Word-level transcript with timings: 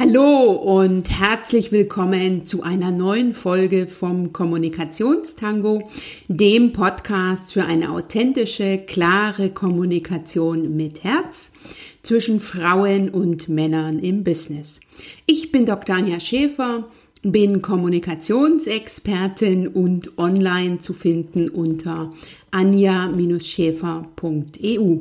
Hallo 0.00 0.52
und 0.52 1.10
herzlich 1.10 1.72
willkommen 1.72 2.46
zu 2.46 2.62
einer 2.62 2.92
neuen 2.92 3.34
Folge 3.34 3.88
vom 3.88 4.32
Kommunikationstango, 4.32 5.90
dem 6.28 6.72
Podcast 6.72 7.52
für 7.52 7.64
eine 7.64 7.90
authentische, 7.90 8.78
klare 8.78 9.50
Kommunikation 9.50 10.76
mit 10.76 11.02
Herz 11.02 11.50
zwischen 12.04 12.38
Frauen 12.38 13.10
und 13.10 13.48
Männern 13.48 13.98
im 13.98 14.22
Business. 14.22 14.78
Ich 15.26 15.50
bin 15.50 15.66
Dr. 15.66 15.96
Anja 15.96 16.20
Schäfer, 16.20 16.88
bin 17.22 17.60
Kommunikationsexpertin 17.60 19.66
und 19.66 20.16
online 20.16 20.78
zu 20.78 20.92
finden 20.92 21.48
unter 21.48 22.12
anja-schäfer.eu. 22.52 24.96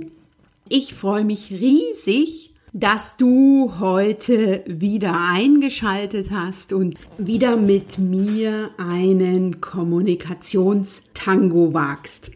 Ich 0.70 0.96
freue 0.96 1.24
mich 1.24 1.52
riesig, 1.52 2.47
dass 2.80 3.18
du 3.18 3.74
heute 3.80 4.64
wieder 4.68 5.20
eingeschaltet 5.20 6.30
hast 6.30 6.74
und 6.74 6.94
wieder 7.18 7.58
mit 7.58 7.98
mir 7.98 8.70
einen 8.78 9.62
Kommunikationstango 9.62 11.74
wagst. 11.74 12.30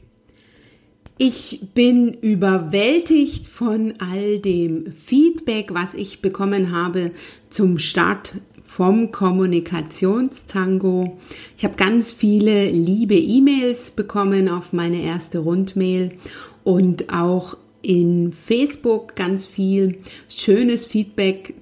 Ich 1.20 1.68
bin 1.76 2.08
überwältigt 2.08 3.46
von 3.46 3.94
all 4.00 4.40
dem 4.40 4.94
Feedback, 4.94 5.76
was 5.76 5.94
ich 5.94 6.24
bekommen 6.24 6.72
habe 6.72 7.12
zum 7.52 7.78
Start 7.78 8.34
vom 8.66 9.12
Kommunikationstango. 9.12 11.20
Ich 11.56 11.64
habe 11.64 11.76
ganz 11.76 12.12
viele 12.12 12.72
liebe 12.72 13.14
E-Mails 13.14 13.92
bekommen 13.92 14.50
auf 14.50 14.74
meine 14.74 15.04
erste 15.04 15.38
Rundmail 15.38 16.14
und 16.64 17.14
auch 17.14 17.58
in 17.82 18.32
Facebook 18.32 19.16
ganz 19.16 19.46
viel 19.46 20.00
schönes 20.30 20.86
Feedback 20.86 21.54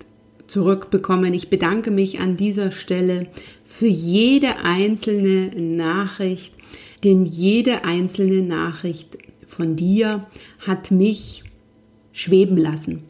zurückbekommen. 0.47 1.33
Ich 1.33 1.49
bedanke 1.49 1.91
mich 1.91 2.19
an 2.19 2.37
dieser 2.37 2.71
Stelle 2.71 3.27
für 3.65 3.87
jede 3.87 4.57
einzelne 4.63 5.49
Nachricht, 5.55 6.53
denn 7.03 7.25
jede 7.25 7.85
einzelne 7.85 8.41
Nachricht 8.41 9.17
von 9.47 9.75
dir 9.75 10.27
hat 10.59 10.91
mich 10.91 11.43
schweben 12.11 12.57
lassen. 12.57 13.03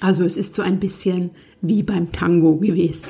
Also 0.00 0.24
es 0.24 0.36
ist 0.36 0.54
so 0.54 0.62
ein 0.62 0.78
bisschen 0.78 1.30
wie 1.60 1.82
beim 1.82 2.12
Tango 2.12 2.56
gewesen. 2.56 3.06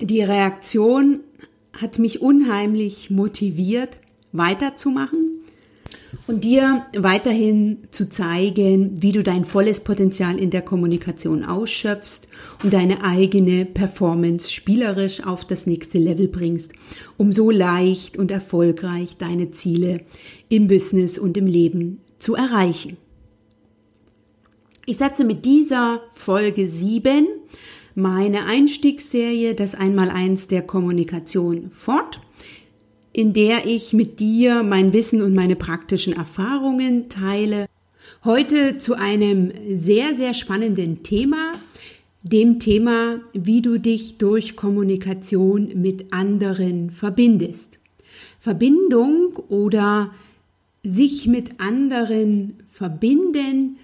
Die 0.00 0.20
Reaktion 0.20 1.20
hat 1.72 1.98
mich 1.98 2.20
unheimlich 2.20 3.10
motiviert, 3.10 3.98
weiterzumachen 4.32 5.33
und 6.26 6.44
dir 6.44 6.86
weiterhin 6.96 7.78
zu 7.90 8.08
zeigen, 8.08 9.02
wie 9.02 9.12
du 9.12 9.22
dein 9.22 9.44
volles 9.44 9.80
Potenzial 9.80 10.38
in 10.38 10.50
der 10.50 10.62
Kommunikation 10.62 11.44
ausschöpfst 11.44 12.28
und 12.62 12.72
deine 12.72 13.04
eigene 13.04 13.64
Performance 13.64 14.50
spielerisch 14.50 15.24
auf 15.24 15.44
das 15.44 15.66
nächste 15.66 15.98
Level 15.98 16.28
bringst, 16.28 16.72
um 17.16 17.32
so 17.32 17.50
leicht 17.50 18.16
und 18.16 18.30
erfolgreich 18.30 19.16
deine 19.16 19.50
Ziele 19.50 20.00
im 20.48 20.68
Business 20.68 21.18
und 21.18 21.36
im 21.36 21.46
Leben 21.46 22.00
zu 22.18 22.34
erreichen. 22.34 22.96
Ich 24.86 24.98
setze 24.98 25.24
mit 25.24 25.44
dieser 25.44 26.02
Folge 26.12 26.66
7 26.66 27.26
meine 27.94 28.44
Einstiegsserie, 28.44 29.54
das 29.54 29.74
Einmaleins 29.74 30.48
der 30.48 30.62
Kommunikation, 30.62 31.70
fort 31.70 32.20
in 33.14 33.32
der 33.32 33.64
ich 33.64 33.92
mit 33.92 34.18
dir 34.18 34.64
mein 34.64 34.92
Wissen 34.92 35.22
und 35.22 35.34
meine 35.34 35.54
praktischen 35.54 36.12
Erfahrungen 36.12 37.08
teile. 37.08 37.66
Heute 38.24 38.76
zu 38.78 38.94
einem 38.94 39.52
sehr, 39.72 40.16
sehr 40.16 40.34
spannenden 40.34 41.04
Thema, 41.04 41.52
dem 42.24 42.58
Thema, 42.58 43.20
wie 43.32 43.62
du 43.62 43.78
dich 43.78 44.18
durch 44.18 44.56
Kommunikation 44.56 45.80
mit 45.80 46.12
anderen 46.12 46.90
verbindest. 46.90 47.78
Verbindung 48.40 49.36
oder 49.48 50.10
sich 50.82 51.28
mit 51.28 51.60
anderen 51.60 52.54
verbinden 52.72 53.76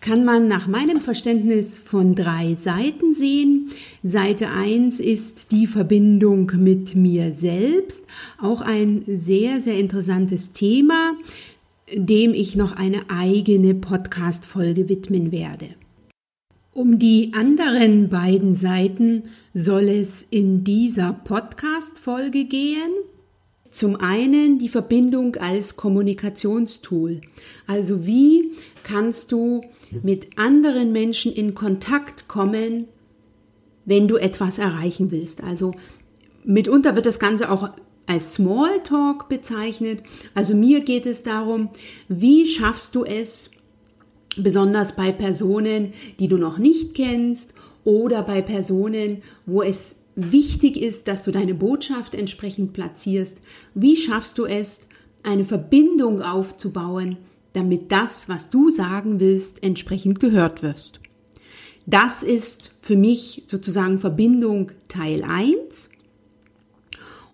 kann 0.00 0.24
man 0.24 0.48
nach 0.48 0.66
meinem 0.66 1.00
Verständnis 1.00 1.78
von 1.78 2.14
drei 2.14 2.54
Seiten 2.54 3.12
sehen. 3.12 3.70
Seite 4.02 4.50
1 4.50 5.00
ist 5.00 5.50
die 5.50 5.66
Verbindung 5.66 6.52
mit 6.56 6.94
mir 6.94 7.34
selbst, 7.34 8.04
auch 8.40 8.60
ein 8.60 9.02
sehr, 9.06 9.60
sehr 9.60 9.78
interessantes 9.78 10.52
Thema, 10.52 11.14
dem 11.92 12.34
ich 12.34 12.56
noch 12.56 12.76
eine 12.76 13.08
eigene 13.08 13.74
Podcast-Folge 13.74 14.88
widmen 14.88 15.32
werde. 15.32 15.70
Um 16.72 16.98
die 16.98 17.32
anderen 17.34 18.10
beiden 18.10 18.54
Seiten 18.54 19.24
soll 19.54 19.88
es 19.88 20.22
in 20.22 20.62
dieser 20.62 21.14
Podcast-Folge 21.14 22.44
gehen. 22.44 22.90
Zum 23.72 23.96
einen 23.96 24.58
die 24.58 24.68
Verbindung 24.68 25.36
als 25.36 25.76
Kommunikationstool. 25.76 27.22
Also 27.66 28.06
wie 28.06 28.52
kannst 28.82 29.32
du 29.32 29.62
mit 30.02 30.38
anderen 30.38 30.92
Menschen 30.92 31.32
in 31.32 31.54
Kontakt 31.54 32.28
kommen, 32.28 32.86
wenn 33.84 34.08
du 34.08 34.16
etwas 34.16 34.58
erreichen 34.58 35.10
willst. 35.10 35.42
Also 35.42 35.72
mitunter 36.44 36.96
wird 36.96 37.06
das 37.06 37.18
Ganze 37.18 37.50
auch 37.50 37.70
als 38.06 38.34
Smalltalk 38.34 39.28
bezeichnet. 39.28 40.02
Also 40.34 40.54
mir 40.54 40.80
geht 40.80 41.06
es 41.06 41.22
darum, 41.22 41.70
wie 42.08 42.46
schaffst 42.46 42.94
du 42.94 43.04
es, 43.04 43.50
besonders 44.36 44.94
bei 44.94 45.12
Personen, 45.12 45.94
die 46.18 46.28
du 46.28 46.36
noch 46.36 46.58
nicht 46.58 46.94
kennst 46.94 47.54
oder 47.84 48.22
bei 48.22 48.42
Personen, 48.42 49.22
wo 49.46 49.62
es 49.62 49.96
wichtig 50.14 50.76
ist, 50.76 51.08
dass 51.08 51.22
du 51.22 51.30
deine 51.30 51.54
Botschaft 51.54 52.14
entsprechend 52.14 52.72
platzierst, 52.72 53.38
wie 53.74 53.96
schaffst 53.96 54.38
du 54.38 54.44
es, 54.44 54.80
eine 55.22 55.44
Verbindung 55.44 56.22
aufzubauen 56.22 57.16
damit 57.56 57.90
das, 57.90 58.28
was 58.28 58.50
du 58.50 58.68
sagen 58.70 59.18
willst, 59.18 59.62
entsprechend 59.62 60.20
gehört 60.20 60.62
wirst. 60.62 61.00
Das 61.86 62.22
ist 62.22 62.72
für 62.82 62.96
mich 62.96 63.44
sozusagen 63.46 63.98
Verbindung 63.98 64.72
Teil 64.88 65.24
1. 65.24 65.88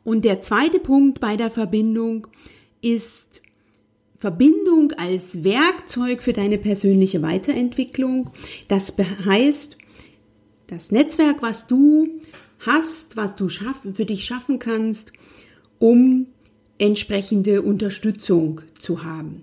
Und 0.04 0.24
der 0.24 0.42
zweite 0.42 0.78
Punkt 0.78 1.20
bei 1.20 1.36
der 1.36 1.50
Verbindung 1.50 2.28
ist 2.82 3.40
Verbindung 4.18 4.92
als 4.92 5.42
Werkzeug 5.42 6.22
für 6.22 6.32
deine 6.32 6.58
persönliche 6.58 7.22
Weiterentwicklung. 7.22 8.30
Das 8.68 8.94
heißt, 9.24 9.76
das 10.68 10.92
Netzwerk, 10.92 11.42
was 11.42 11.66
du 11.66 12.20
hast, 12.60 13.16
was 13.16 13.34
du 13.34 13.48
für 13.48 14.04
dich 14.04 14.24
schaffen 14.24 14.60
kannst, 14.60 15.12
um 15.80 16.26
entsprechende 16.78 17.62
Unterstützung 17.62 18.60
zu 18.78 19.02
haben. 19.02 19.42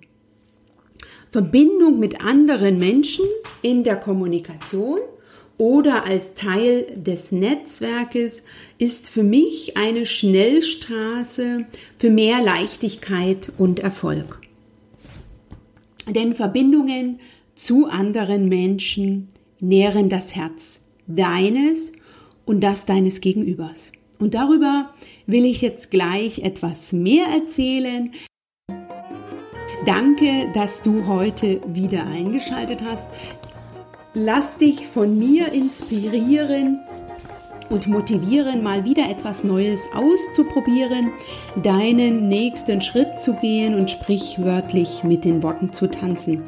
Verbindung 1.31 1.99
mit 1.99 2.21
anderen 2.21 2.79
Menschen 2.79 3.25
in 3.61 3.83
der 3.83 3.95
Kommunikation 3.97 4.99
oder 5.57 6.05
als 6.05 6.33
Teil 6.33 6.87
des 6.95 7.31
Netzwerkes 7.31 8.41
ist 8.77 9.09
für 9.09 9.23
mich 9.23 9.77
eine 9.77 10.05
Schnellstraße 10.05 11.65
für 11.97 12.09
mehr 12.09 12.41
Leichtigkeit 12.41 13.51
und 13.57 13.79
Erfolg. 13.79 14.41
Denn 16.07 16.33
Verbindungen 16.33 17.19
zu 17.55 17.87
anderen 17.87 18.47
Menschen 18.47 19.27
nähren 19.59 20.09
das 20.09 20.35
Herz 20.35 20.79
deines 21.07 21.91
und 22.45 22.61
das 22.61 22.85
deines 22.85 23.21
Gegenübers. 23.21 23.91
Und 24.17 24.33
darüber 24.33 24.93
will 25.27 25.45
ich 25.45 25.61
jetzt 25.61 25.91
gleich 25.91 26.39
etwas 26.39 26.93
mehr 26.93 27.27
erzählen, 27.27 28.13
Danke, 29.89 30.51
dass 30.53 30.83
du 30.83 31.07
heute 31.07 31.61
wieder 31.65 32.05
eingeschaltet 32.05 32.77
hast. 32.85 33.07
Lass 34.13 34.59
dich 34.59 34.85
von 34.85 35.17
mir 35.17 35.51
inspirieren 35.51 36.79
und 37.71 37.87
motivieren, 37.87 38.61
mal 38.61 38.85
wieder 38.85 39.09
etwas 39.09 39.43
Neues 39.43 39.81
auszuprobieren, 39.95 41.09
deinen 41.63 42.29
nächsten 42.29 42.83
Schritt 42.83 43.17
zu 43.17 43.33
gehen 43.33 43.73
und 43.73 43.89
sprichwörtlich 43.89 45.03
mit 45.03 45.25
den 45.25 45.41
Worten 45.41 45.73
zu 45.73 45.87
tanzen. 45.87 46.43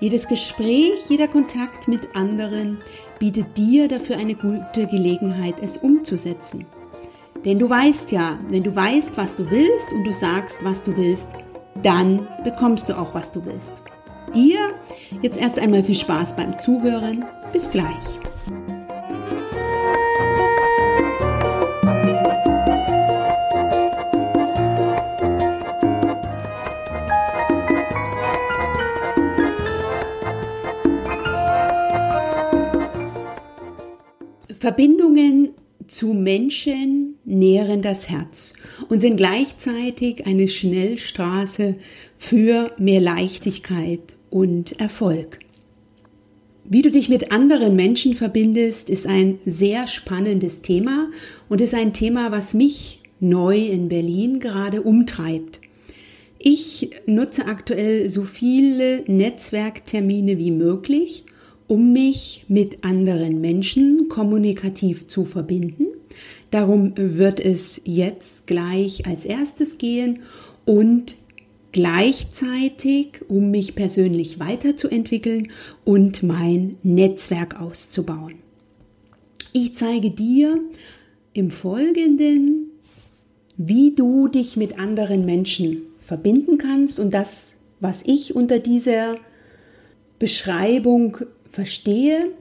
Jedes 0.00 0.26
Gespräch, 0.26 1.04
jeder 1.10 1.28
Kontakt 1.28 1.88
mit 1.88 2.16
anderen 2.16 2.78
bietet 3.18 3.58
dir 3.58 3.88
dafür 3.88 4.16
eine 4.16 4.36
gute 4.36 4.86
Gelegenheit, 4.86 5.56
es 5.60 5.76
umzusetzen. 5.76 6.64
Denn 7.44 7.58
du 7.58 7.68
weißt 7.68 8.10
ja, 8.10 8.38
wenn 8.48 8.62
du 8.62 8.74
weißt, 8.74 9.18
was 9.18 9.36
du 9.36 9.50
willst 9.50 9.92
und 9.92 10.04
du 10.04 10.14
sagst, 10.14 10.64
was 10.64 10.82
du 10.82 10.96
willst, 10.96 11.28
dann 11.82 12.26
bekommst 12.44 12.88
du 12.88 12.98
auch, 12.98 13.14
was 13.14 13.30
du 13.32 13.44
willst. 13.44 13.72
Dir 14.34 14.70
jetzt 15.22 15.36
erst 15.36 15.58
einmal 15.58 15.82
viel 15.82 15.94
Spaß 15.94 16.34
beim 16.34 16.58
Zuhören. 16.58 17.24
Bis 17.52 17.70
gleich. 17.70 17.86
Verbindungen 34.58 35.54
zu 35.88 36.12
Menschen 36.14 37.16
nähren 37.24 37.82
das 37.82 38.08
Herz 38.08 38.54
und 38.88 39.00
sind 39.00 39.16
gleichzeitig 39.16 40.26
eine 40.26 40.48
Schnellstraße 40.48 41.76
für 42.16 42.72
mehr 42.78 43.00
Leichtigkeit 43.00 44.00
und 44.30 44.78
Erfolg. 44.80 45.40
Wie 46.64 46.82
du 46.82 46.90
dich 46.90 47.08
mit 47.08 47.30
anderen 47.30 47.76
Menschen 47.76 48.14
verbindest, 48.14 48.90
ist 48.90 49.06
ein 49.06 49.38
sehr 49.44 49.86
spannendes 49.86 50.62
Thema 50.62 51.06
und 51.48 51.60
ist 51.60 51.74
ein 51.74 51.92
Thema, 51.92 52.32
was 52.32 52.54
mich 52.54 53.00
neu 53.20 53.56
in 53.56 53.88
Berlin 53.88 54.40
gerade 54.40 54.82
umtreibt. 54.82 55.60
Ich 56.38 56.90
nutze 57.06 57.46
aktuell 57.46 58.10
so 58.10 58.24
viele 58.24 59.04
Netzwerktermine 59.06 60.38
wie 60.38 60.50
möglich, 60.50 61.24
um 61.68 61.92
mich 61.92 62.44
mit 62.48 62.84
anderen 62.84 63.40
Menschen 63.40 64.08
kommunikativ 64.08 65.06
zu 65.06 65.24
verbinden. 65.24 65.86
Darum 66.50 66.92
wird 66.96 67.40
es 67.40 67.80
jetzt 67.84 68.46
gleich 68.46 69.06
als 69.06 69.24
erstes 69.24 69.78
gehen 69.78 70.20
und 70.64 71.16
gleichzeitig, 71.72 73.20
um 73.28 73.50
mich 73.50 73.74
persönlich 73.74 74.38
weiterzuentwickeln 74.38 75.50
und 75.84 76.22
mein 76.22 76.76
Netzwerk 76.82 77.60
auszubauen. 77.60 78.36
Ich 79.52 79.74
zeige 79.74 80.10
dir 80.10 80.58
im 81.32 81.50
Folgenden, 81.50 82.70
wie 83.56 83.94
du 83.94 84.28
dich 84.28 84.56
mit 84.56 84.78
anderen 84.78 85.26
Menschen 85.26 85.82
verbinden 85.98 86.58
kannst 86.58 86.98
und 87.00 87.12
das, 87.12 87.52
was 87.80 88.02
ich 88.06 88.34
unter 88.34 88.58
dieser 88.58 89.16
Beschreibung 90.18 91.18
verstehe, 91.56 92.32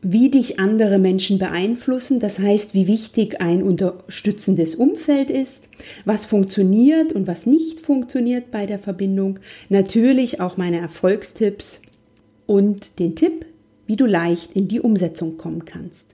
wie 0.00 0.30
dich 0.30 0.58
andere 0.58 0.98
Menschen 0.98 1.38
beeinflussen, 1.38 2.18
das 2.18 2.38
heißt, 2.38 2.72
wie 2.72 2.86
wichtig 2.86 3.42
ein 3.42 3.62
unterstützendes 3.62 4.74
Umfeld 4.74 5.28
ist, 5.28 5.68
was 6.06 6.24
funktioniert 6.24 7.12
und 7.12 7.26
was 7.26 7.44
nicht 7.44 7.80
funktioniert 7.80 8.50
bei 8.50 8.64
der 8.64 8.78
Verbindung, 8.78 9.38
natürlich 9.68 10.40
auch 10.40 10.56
meine 10.56 10.80
Erfolgstipps 10.80 11.82
und 12.46 12.98
den 12.98 13.14
Tipp, 13.14 13.44
wie 13.86 13.96
du 13.96 14.06
leicht 14.06 14.54
in 14.54 14.66
die 14.66 14.80
Umsetzung 14.80 15.36
kommen 15.36 15.66
kannst. 15.66 16.06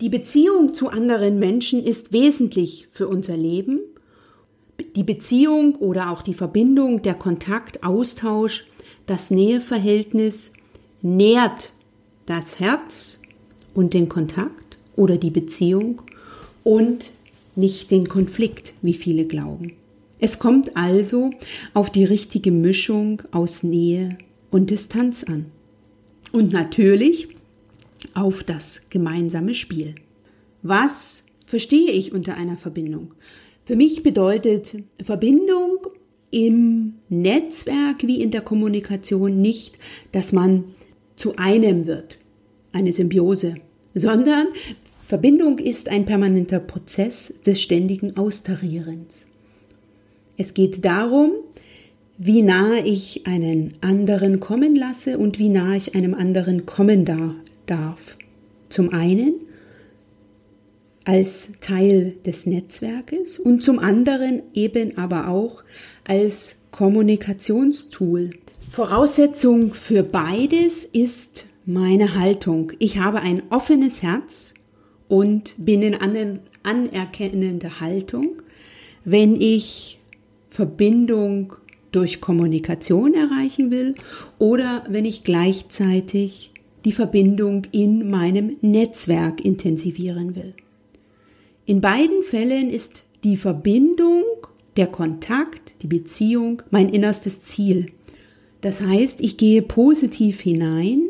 Die 0.00 0.08
Beziehung 0.08 0.74
zu 0.74 0.88
anderen 0.88 1.38
Menschen 1.38 1.84
ist 1.84 2.12
wesentlich 2.12 2.88
für 2.90 3.06
unser 3.06 3.36
Leben. 3.36 3.78
Die 4.96 5.04
Beziehung 5.04 5.76
oder 5.76 6.10
auch 6.10 6.22
die 6.22 6.34
Verbindung, 6.34 7.02
der 7.02 7.14
Kontakt, 7.14 7.84
Austausch, 7.84 8.66
das 9.06 9.30
Näheverhältnis 9.30 10.50
nährt 11.02 11.72
das 12.26 12.60
Herz 12.60 13.18
und 13.74 13.94
den 13.94 14.08
Kontakt 14.08 14.76
oder 14.96 15.16
die 15.16 15.30
Beziehung 15.30 16.02
und 16.64 17.12
nicht 17.54 17.90
den 17.90 18.08
Konflikt, 18.08 18.74
wie 18.82 18.94
viele 18.94 19.26
glauben. 19.26 19.72
Es 20.18 20.38
kommt 20.38 20.76
also 20.76 21.30
auf 21.74 21.90
die 21.90 22.04
richtige 22.04 22.50
Mischung 22.50 23.22
aus 23.32 23.62
Nähe 23.62 24.16
und 24.50 24.70
Distanz 24.70 25.24
an. 25.24 25.46
Und 26.32 26.52
natürlich 26.52 27.28
auf 28.14 28.44
das 28.44 28.80
gemeinsame 28.90 29.54
Spiel. 29.54 29.94
Was 30.62 31.24
verstehe 31.44 31.90
ich 31.90 32.12
unter 32.12 32.36
einer 32.36 32.56
Verbindung? 32.56 33.14
Für 33.64 33.76
mich 33.76 34.02
bedeutet 34.02 34.76
Verbindung 35.02 35.78
im 36.30 36.94
Netzwerk 37.08 38.06
wie 38.06 38.20
in 38.22 38.30
der 38.30 38.40
Kommunikation 38.40 39.40
nicht, 39.40 39.76
dass 40.12 40.32
man 40.32 40.64
zu 41.16 41.36
einem 41.36 41.86
wird, 41.86 42.18
eine 42.72 42.92
Symbiose, 42.92 43.56
sondern 43.94 44.48
Verbindung 45.06 45.58
ist 45.58 45.88
ein 45.88 46.04
permanenter 46.04 46.60
Prozess 46.60 47.32
des 47.44 47.60
ständigen 47.60 48.16
Austarierens. 48.16 49.26
Es 50.36 50.52
geht 50.52 50.84
darum, 50.84 51.32
wie 52.18 52.42
nahe 52.42 52.80
ich 52.80 53.26
einen 53.26 53.74
anderen 53.80 54.40
kommen 54.40 54.74
lasse 54.74 55.18
und 55.18 55.38
wie 55.38 55.48
nahe 55.48 55.76
ich 55.76 55.94
einem 55.94 56.14
anderen 56.14 56.66
kommen 56.66 57.04
da, 57.04 57.34
darf. 57.66 58.16
Zum 58.68 58.90
einen 58.90 59.34
als 61.04 61.52
Teil 61.60 62.14
des 62.26 62.46
Netzwerkes 62.46 63.38
und 63.38 63.62
zum 63.62 63.78
anderen 63.78 64.42
eben 64.54 64.98
aber 64.98 65.28
auch 65.28 65.62
als 66.04 66.56
Kommunikationstool. 66.72 68.30
Voraussetzung 68.70 69.72
für 69.72 70.02
beides 70.02 70.84
ist 70.84 71.46
meine 71.64 72.14
Haltung. 72.14 72.72
Ich 72.78 72.98
habe 72.98 73.20
ein 73.20 73.42
offenes 73.50 74.02
Herz 74.02 74.54
und 75.08 75.54
bin 75.56 75.82
in 75.82 75.96
anerkennender 76.62 77.80
Haltung, 77.80 78.42
wenn 79.04 79.40
ich 79.40 79.98
Verbindung 80.50 81.54
durch 81.92 82.20
Kommunikation 82.20 83.14
erreichen 83.14 83.70
will 83.70 83.94
oder 84.38 84.84
wenn 84.88 85.04
ich 85.04 85.24
gleichzeitig 85.24 86.52
die 86.84 86.92
Verbindung 86.92 87.62
in 87.72 88.10
meinem 88.10 88.56
Netzwerk 88.60 89.44
intensivieren 89.44 90.36
will. 90.36 90.54
In 91.64 91.80
beiden 91.80 92.22
Fällen 92.22 92.70
ist 92.70 93.04
die 93.24 93.36
Verbindung, 93.36 94.22
der 94.76 94.86
Kontakt, 94.86 95.72
die 95.82 95.86
Beziehung 95.86 96.62
mein 96.70 96.90
innerstes 96.90 97.42
Ziel. 97.42 97.92
Das 98.66 98.80
heißt, 98.80 99.20
ich 99.20 99.36
gehe 99.36 99.62
positiv 99.62 100.40
hinein 100.40 101.02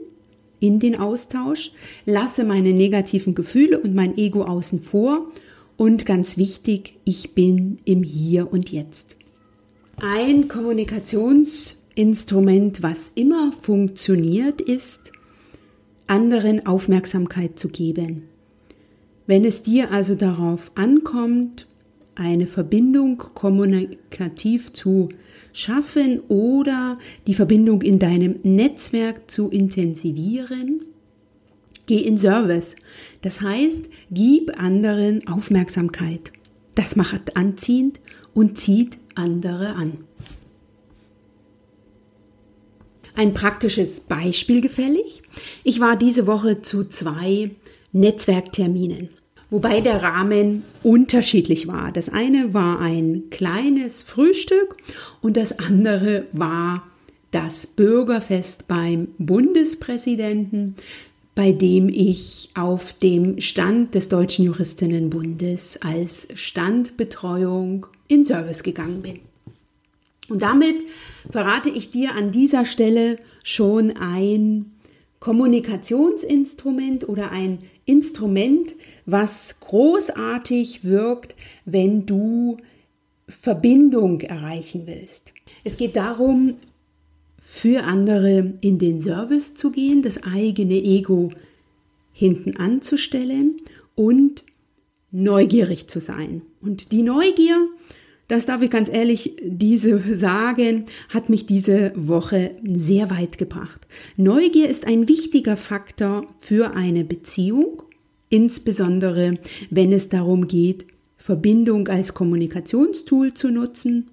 in 0.61 0.79
den 0.79 0.95
Austausch, 0.95 1.73
lasse 2.05 2.45
meine 2.45 2.75
negativen 2.75 3.35
Gefühle 3.35 3.79
und 3.79 3.95
mein 3.95 4.19
Ego 4.19 4.45
außen 4.45 4.79
vor 4.79 5.29
und 5.79 6.05
ganz 6.05 6.37
wichtig, 6.37 6.99
ich 7.07 7.35
bin 7.35 7.79
im 7.87 8.03
Hier 8.03 8.53
und 8.53 8.71
Jetzt. 8.71 9.17
Ein 9.97 10.49
Kommunikationsinstrument, 10.49 12.83
was 12.83 13.11
immer 13.15 13.53
funktioniert, 13.59 14.61
ist, 14.61 15.13
anderen 16.07 16.67
Aufmerksamkeit 16.67 17.59
zu 17.59 17.69
geben. 17.69 18.25
Wenn 19.27 19.47
es 19.47 19.63
dir 19.63 19.93
also 19.93 20.15
darauf 20.15 20.73
ankommt, 20.75 21.66
eine 22.17 22.47
Verbindung 22.47 23.19
kommunikativ 23.19 24.73
zu 24.73 25.11
schaffen 25.53 26.21
oder 26.29 26.99
die 27.27 27.35
Verbindung 27.35 27.83
in 27.83 27.99
deinem 27.99 28.41
Netzwerk 28.43 29.31
zu 29.31 29.49
intensivieren. 29.49 30.85
Geh 31.87 32.01
in 32.01 32.19
Service. 32.19 32.75
Das 33.23 33.41
heißt, 33.41 33.85
gib 34.11 34.61
anderen 34.61 35.29
Aufmerksamkeit. 35.29 36.33
Das 36.75 36.97
macht 36.97 37.37
anziehend 37.37 38.01
und 38.35 38.59
zieht 38.59 38.99
andere 39.15 39.75
an. 39.75 39.99
Ein 43.15 43.33
praktisches 43.33 44.01
Beispiel 44.01 44.61
gefällig. 44.61 45.23
Ich 45.65 45.81
war 45.81 45.97
diese 45.97 46.27
Woche 46.27 46.61
zu 46.61 46.85
zwei 46.85 47.51
Netzwerkterminen 47.93 49.09
wobei 49.51 49.81
der 49.81 50.03
Rahmen 50.03 50.65
unterschiedlich 50.83 51.69
war. 51.69 51.93
Das 51.93 52.09
eine 52.09 52.55
war 52.55 52.81
ein 52.81 53.25
kleines 53.31 54.03
Frühstück 54.03 54.77
und 55.21 55.37
das 55.37 55.59
andere 55.59 56.27
war 56.33 56.87
das 57.31 57.67
Bürgerfest 57.67 58.67
beim 58.69 59.09
Bundespräsidenten, 59.19 60.77
bei 61.35 61.53
dem 61.53 61.91
ich 61.91 62.49
auf 62.55 62.95
dem 62.95 63.41
Stand 63.41 63.95
des 63.95 64.09
Deutschen 64.09 64.47
Juristinnenbundes 64.47 65.79
als 65.83 66.27
Standbetreuung 66.35 67.87
in 68.09 68.25
Service 68.25 68.63
gegangen 68.63 69.03
bin. 69.03 69.21
Und 70.29 70.43
damit 70.43 70.77
verrate 71.31 71.69
ich 71.69 71.91
dir 71.91 72.15
an 72.15 72.33
dieser 72.33 72.65
Stelle 72.65 73.19
schon 73.45 73.97
ein 73.97 74.73
Kommunikationsinstrument 75.21 77.09
oder 77.09 77.31
ein 77.31 77.59
Instrument, 77.85 78.75
was 79.07 79.61
großartig 79.61 80.85
wirkt, 80.85 81.35
wenn 81.65 82.05
du 82.07 82.59
Verbindung 83.29 84.21
erreichen 84.21 84.83
willst. 84.87 85.33
Es 85.65 85.77
geht 85.77 85.97
darum, 85.97 86.57
für 87.41 87.85
andere 87.85 88.55
in 88.61 88.79
den 88.79 89.01
Service 89.01 89.55
zu 89.55 89.71
gehen, 89.71 90.03
das 90.03 90.23
eigene 90.25 90.75
Ego 90.75 91.31
hinten 92.13 92.57
anzustellen 92.57 93.61
und 93.95 94.45
neugierig 95.13 95.87
zu 95.87 96.01
sein. 96.01 96.43
Und 96.61 96.91
die 96.91 97.03
Neugier, 97.03 97.69
das 98.29 98.47
darf 98.47 98.63
ich 98.63 98.71
ganz 98.71 98.89
ehrlich 98.89 99.37
diese 99.43 100.17
sagen, 100.17 100.87
hat 101.09 101.29
mich 101.29 101.47
diese 101.47 101.93
Woche 101.95 102.57
sehr 102.65 103.11
weit 103.11 103.39
gebracht. 103.39 103.87
Neugier 104.17 104.69
ist 104.69 104.87
ein 104.87 105.09
wichtiger 105.09 105.57
Faktor 105.57 106.27
für 106.41 106.75
eine 106.75 107.05
Beziehung 107.05 107.83
insbesondere 108.29 109.39
wenn 109.71 109.93
es 109.93 110.09
darum 110.09 110.49
geht, 110.49 110.87
Verbindung 111.17 111.89
als 111.89 112.15
Kommunikationstool 112.15 113.35
zu 113.35 113.51
nutzen. 113.51 114.11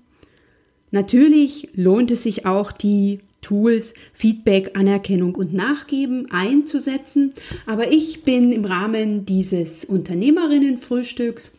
Natürlich 0.92 1.70
lohnt 1.76 2.12
es 2.12 2.24
sich 2.24 2.46
auch, 2.46 2.72
die 2.72 3.20
Tools 3.42 3.94
Feedback, 4.14 4.72
Anerkennung 4.76 5.36
und 5.36 5.54
Nachgeben 5.54 6.32
einzusetzen. 6.32 7.34
Aber 7.66 7.92
ich 7.92 8.24
bin 8.24 8.52
im 8.52 8.66
Rahmen 8.66 9.26
dieses 9.26 9.86
Unternehmerinnenfrühstücks 9.86 11.52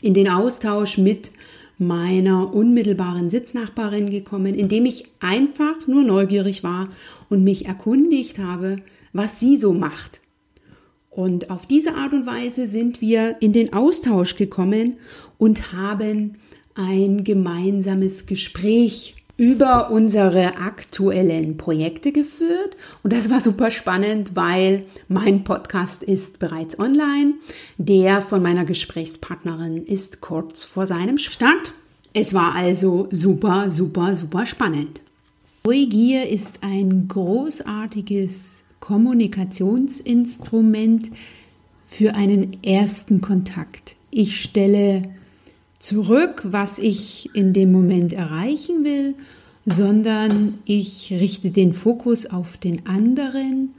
in 0.00 0.14
den 0.14 0.28
Austausch 0.28 0.98
mit 0.98 1.30
meiner 1.78 2.52
unmittelbaren 2.54 3.30
Sitznachbarin 3.30 4.10
gekommen, 4.10 4.54
indem 4.54 4.86
ich 4.86 5.04
einfach 5.20 5.86
nur 5.86 6.02
neugierig 6.02 6.64
war 6.64 6.88
und 7.28 7.44
mich 7.44 7.66
erkundigt 7.66 8.38
habe, 8.38 8.78
was 9.12 9.38
sie 9.38 9.56
so 9.56 9.72
macht. 9.72 10.21
Und 11.14 11.50
auf 11.50 11.66
diese 11.66 11.94
Art 11.94 12.14
und 12.14 12.26
Weise 12.26 12.66
sind 12.66 13.02
wir 13.02 13.36
in 13.40 13.52
den 13.52 13.74
Austausch 13.74 14.34
gekommen 14.34 14.96
und 15.36 15.72
haben 15.72 16.38
ein 16.74 17.22
gemeinsames 17.22 18.24
Gespräch 18.24 19.14
über 19.36 19.90
unsere 19.90 20.56
aktuellen 20.56 21.58
Projekte 21.58 22.12
geführt. 22.12 22.76
Und 23.02 23.12
das 23.12 23.28
war 23.28 23.42
super 23.42 23.70
spannend, 23.70 24.36
weil 24.36 24.86
mein 25.08 25.44
Podcast 25.44 26.02
ist 26.02 26.38
bereits 26.38 26.78
online. 26.78 27.34
Der 27.76 28.22
von 28.22 28.42
meiner 28.42 28.64
Gesprächspartnerin 28.64 29.84
ist 29.84 30.22
kurz 30.22 30.64
vor 30.64 30.86
seinem 30.86 31.18
Start. 31.18 31.74
Es 32.14 32.32
war 32.32 32.54
also 32.54 33.08
super, 33.10 33.70
super, 33.70 34.16
super 34.16 34.46
spannend. 34.46 35.00
Neugier 35.64 36.28
ist 36.28 36.52
ein 36.62 37.06
großartiges 37.08 38.61
Kommunikationsinstrument 38.82 41.10
für 41.86 42.14
einen 42.16 42.64
ersten 42.64 43.20
Kontakt. 43.20 43.94
Ich 44.10 44.42
stelle 44.42 45.04
zurück, 45.78 46.42
was 46.44 46.80
ich 46.80 47.30
in 47.32 47.52
dem 47.52 47.70
Moment 47.70 48.12
erreichen 48.12 48.84
will, 48.84 49.14
sondern 49.64 50.58
ich 50.64 51.12
richte 51.12 51.50
den 51.50 51.74
Fokus 51.74 52.26
auf 52.26 52.56
den 52.56 52.84
anderen 52.84 53.72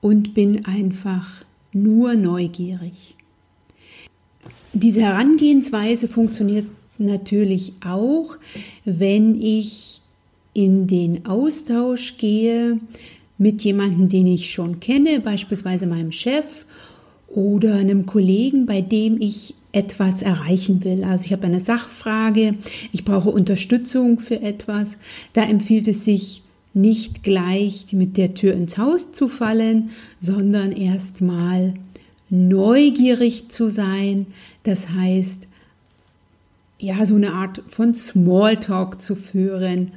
und 0.00 0.32
bin 0.32 0.64
einfach 0.64 1.44
nur 1.74 2.14
neugierig. 2.14 3.14
Diese 4.72 5.02
Herangehensweise 5.02 6.08
funktioniert 6.08 6.64
natürlich 6.96 7.74
auch, 7.84 8.38
wenn 8.86 9.38
ich 9.38 10.00
in 10.54 10.86
den 10.86 11.26
Austausch 11.26 12.16
gehe 12.16 12.80
mit 13.38 13.62
jemandem, 13.62 14.08
den 14.08 14.26
ich 14.26 14.50
schon 14.50 14.80
kenne, 14.80 15.20
beispielsweise 15.20 15.86
meinem 15.86 16.12
Chef 16.12 16.64
oder 17.28 17.74
einem 17.74 18.06
Kollegen, 18.06 18.66
bei 18.66 18.80
dem 18.80 19.20
ich 19.20 19.54
etwas 19.72 20.22
erreichen 20.22 20.82
will. 20.84 21.04
Also 21.04 21.26
ich 21.26 21.32
habe 21.32 21.46
eine 21.46 21.60
Sachfrage, 21.60 22.54
ich 22.92 23.04
brauche 23.04 23.28
Unterstützung 23.30 24.20
für 24.20 24.40
etwas. 24.40 24.92
Da 25.34 25.42
empfiehlt 25.42 25.86
es 25.88 26.04
sich 26.04 26.42
nicht 26.72 27.22
gleich 27.22 27.86
mit 27.92 28.16
der 28.16 28.34
Tür 28.34 28.54
ins 28.54 28.78
Haus 28.78 29.12
zu 29.12 29.28
fallen, 29.28 29.90
sondern 30.20 30.72
erstmal 30.72 31.74
neugierig 32.30 33.48
zu 33.48 33.70
sein. 33.70 34.26
Das 34.62 34.88
heißt, 34.90 35.46
ja, 36.78 37.04
so 37.04 37.14
eine 37.14 37.32
Art 37.32 37.62
von 37.68 37.94
Smalltalk 37.94 39.00
zu 39.00 39.14
führen 39.14 39.92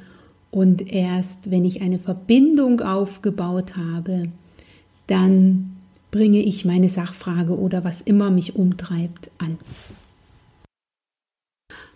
und 0.50 0.92
erst, 0.92 1.50
wenn 1.50 1.64
ich 1.64 1.82
eine 1.82 1.98
Verbindung 1.98 2.80
aufgebaut 2.80 3.76
habe, 3.76 4.28
dann 5.06 5.76
bringe 6.10 6.40
ich 6.40 6.64
meine 6.64 6.88
Sachfrage 6.88 7.56
oder 7.56 7.84
was 7.84 8.00
immer 8.00 8.30
mich 8.30 8.56
umtreibt 8.56 9.30
an. 9.38 9.58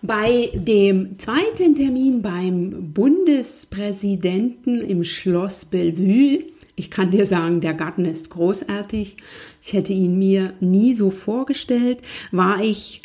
Bei 0.02 0.50
dem 0.54 1.18
zweiten 1.18 1.74
Termin 1.74 2.20
beim 2.20 2.92
Bundespräsidenten 2.92 4.82
im 4.82 5.02
Schloss 5.02 5.64
Bellevue, 5.64 6.44
ich 6.76 6.90
kann 6.90 7.10
dir 7.10 7.26
sagen, 7.26 7.60
der 7.62 7.72
Garten 7.72 8.04
ist 8.04 8.28
großartig, 8.30 9.16
ich 9.62 9.72
hätte 9.72 9.94
ihn 9.94 10.18
mir 10.18 10.52
nie 10.60 10.94
so 10.94 11.10
vorgestellt, 11.10 12.00
war 12.32 12.62
ich 12.62 13.00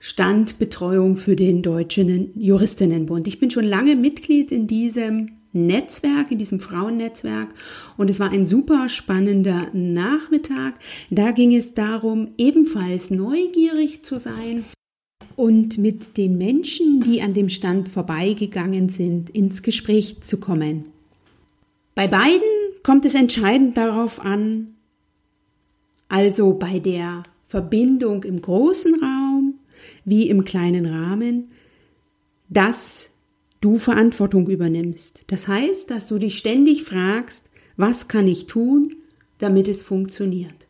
Standbetreuung 0.00 1.16
für 1.16 1.36
den 1.36 1.62
Deutschen 1.62 2.30
Juristinnenbund. 2.38 3.26
Ich 3.26 3.40
bin 3.40 3.50
schon 3.50 3.64
lange 3.64 3.96
Mitglied 3.96 4.52
in 4.52 4.66
diesem 4.66 5.38
Netzwerk, 5.52 6.30
in 6.30 6.38
diesem 6.38 6.60
Frauennetzwerk. 6.60 7.48
Und 7.96 8.08
es 8.08 8.20
war 8.20 8.30
ein 8.30 8.46
super 8.46 8.88
spannender 8.88 9.68
Nachmittag. 9.72 10.74
Da 11.10 11.32
ging 11.32 11.54
es 11.54 11.74
darum, 11.74 12.28
ebenfalls 12.38 13.10
neugierig 13.10 14.04
zu 14.04 14.18
sein 14.18 14.64
und 15.36 15.78
mit 15.78 16.16
den 16.16 16.36
Menschen, 16.36 17.00
die 17.00 17.22
an 17.22 17.34
dem 17.34 17.48
Stand 17.48 17.88
vorbeigegangen 17.88 18.88
sind, 18.88 19.30
ins 19.30 19.62
Gespräch 19.62 20.20
zu 20.22 20.38
kommen. 20.38 20.86
Bei 21.94 22.08
beiden 22.08 22.40
kommt 22.82 23.04
es 23.04 23.14
entscheidend 23.14 23.76
darauf 23.76 24.20
an, 24.20 24.74
also 26.08 26.54
bei 26.54 26.78
der 26.78 27.22
Verbindung 27.46 28.24
im 28.24 28.42
großen 28.42 28.94
Raum 29.00 29.17
wie 30.04 30.28
im 30.28 30.44
kleinen 30.44 30.86
Rahmen, 30.86 31.50
dass 32.48 33.10
du 33.60 33.78
Verantwortung 33.78 34.48
übernimmst. 34.48 35.24
Das 35.26 35.48
heißt, 35.48 35.90
dass 35.90 36.06
du 36.06 36.18
dich 36.18 36.38
ständig 36.38 36.84
fragst, 36.84 37.44
was 37.76 38.08
kann 38.08 38.26
ich 38.26 38.46
tun, 38.46 38.96
damit 39.38 39.68
es 39.68 39.82
funktioniert. 39.82 40.66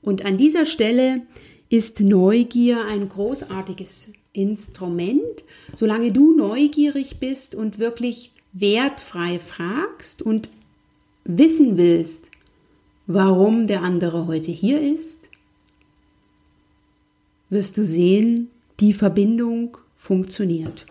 Und 0.00 0.24
an 0.24 0.36
dieser 0.36 0.66
Stelle 0.66 1.22
ist 1.68 2.00
Neugier 2.00 2.84
ein 2.86 3.08
großartiges 3.08 4.10
Instrument. 4.32 5.22
Solange 5.76 6.12
du 6.12 6.36
neugierig 6.36 7.18
bist 7.18 7.54
und 7.54 7.78
wirklich 7.78 8.32
wertfrei 8.52 9.38
fragst 9.38 10.20
und 10.20 10.48
wissen 11.24 11.76
willst, 11.76 12.26
warum 13.06 13.66
der 13.66 13.82
andere 13.82 14.26
heute 14.26 14.50
hier 14.50 14.80
ist, 14.80 15.21
wirst 17.52 17.76
du 17.76 17.86
sehen, 17.86 18.50
die 18.80 18.92
Verbindung 18.92 19.76
funktioniert. 19.94 20.86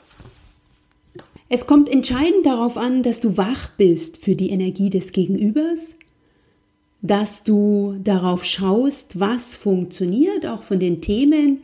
Es 1.50 1.68
kommt 1.68 1.90
entscheidend 1.90 2.46
darauf 2.46 2.78
an, 2.78 3.04
dass 3.04 3.20
du 3.20 3.36
wach 3.36 3.72
bist 3.76 4.16
für 4.18 4.36
die 4.36 4.52
Energie 4.52 4.90
des 4.90 5.12
Gegenübers, 5.12 5.90
dass 7.02 7.44
du 7.44 7.98
darauf 8.02 8.46
schaust, 8.46 9.20
was 9.20 9.56
funktioniert, 9.56 10.46
auch 10.46 10.64
von 10.64 10.80
den 10.80 11.02
Themen, 11.02 11.60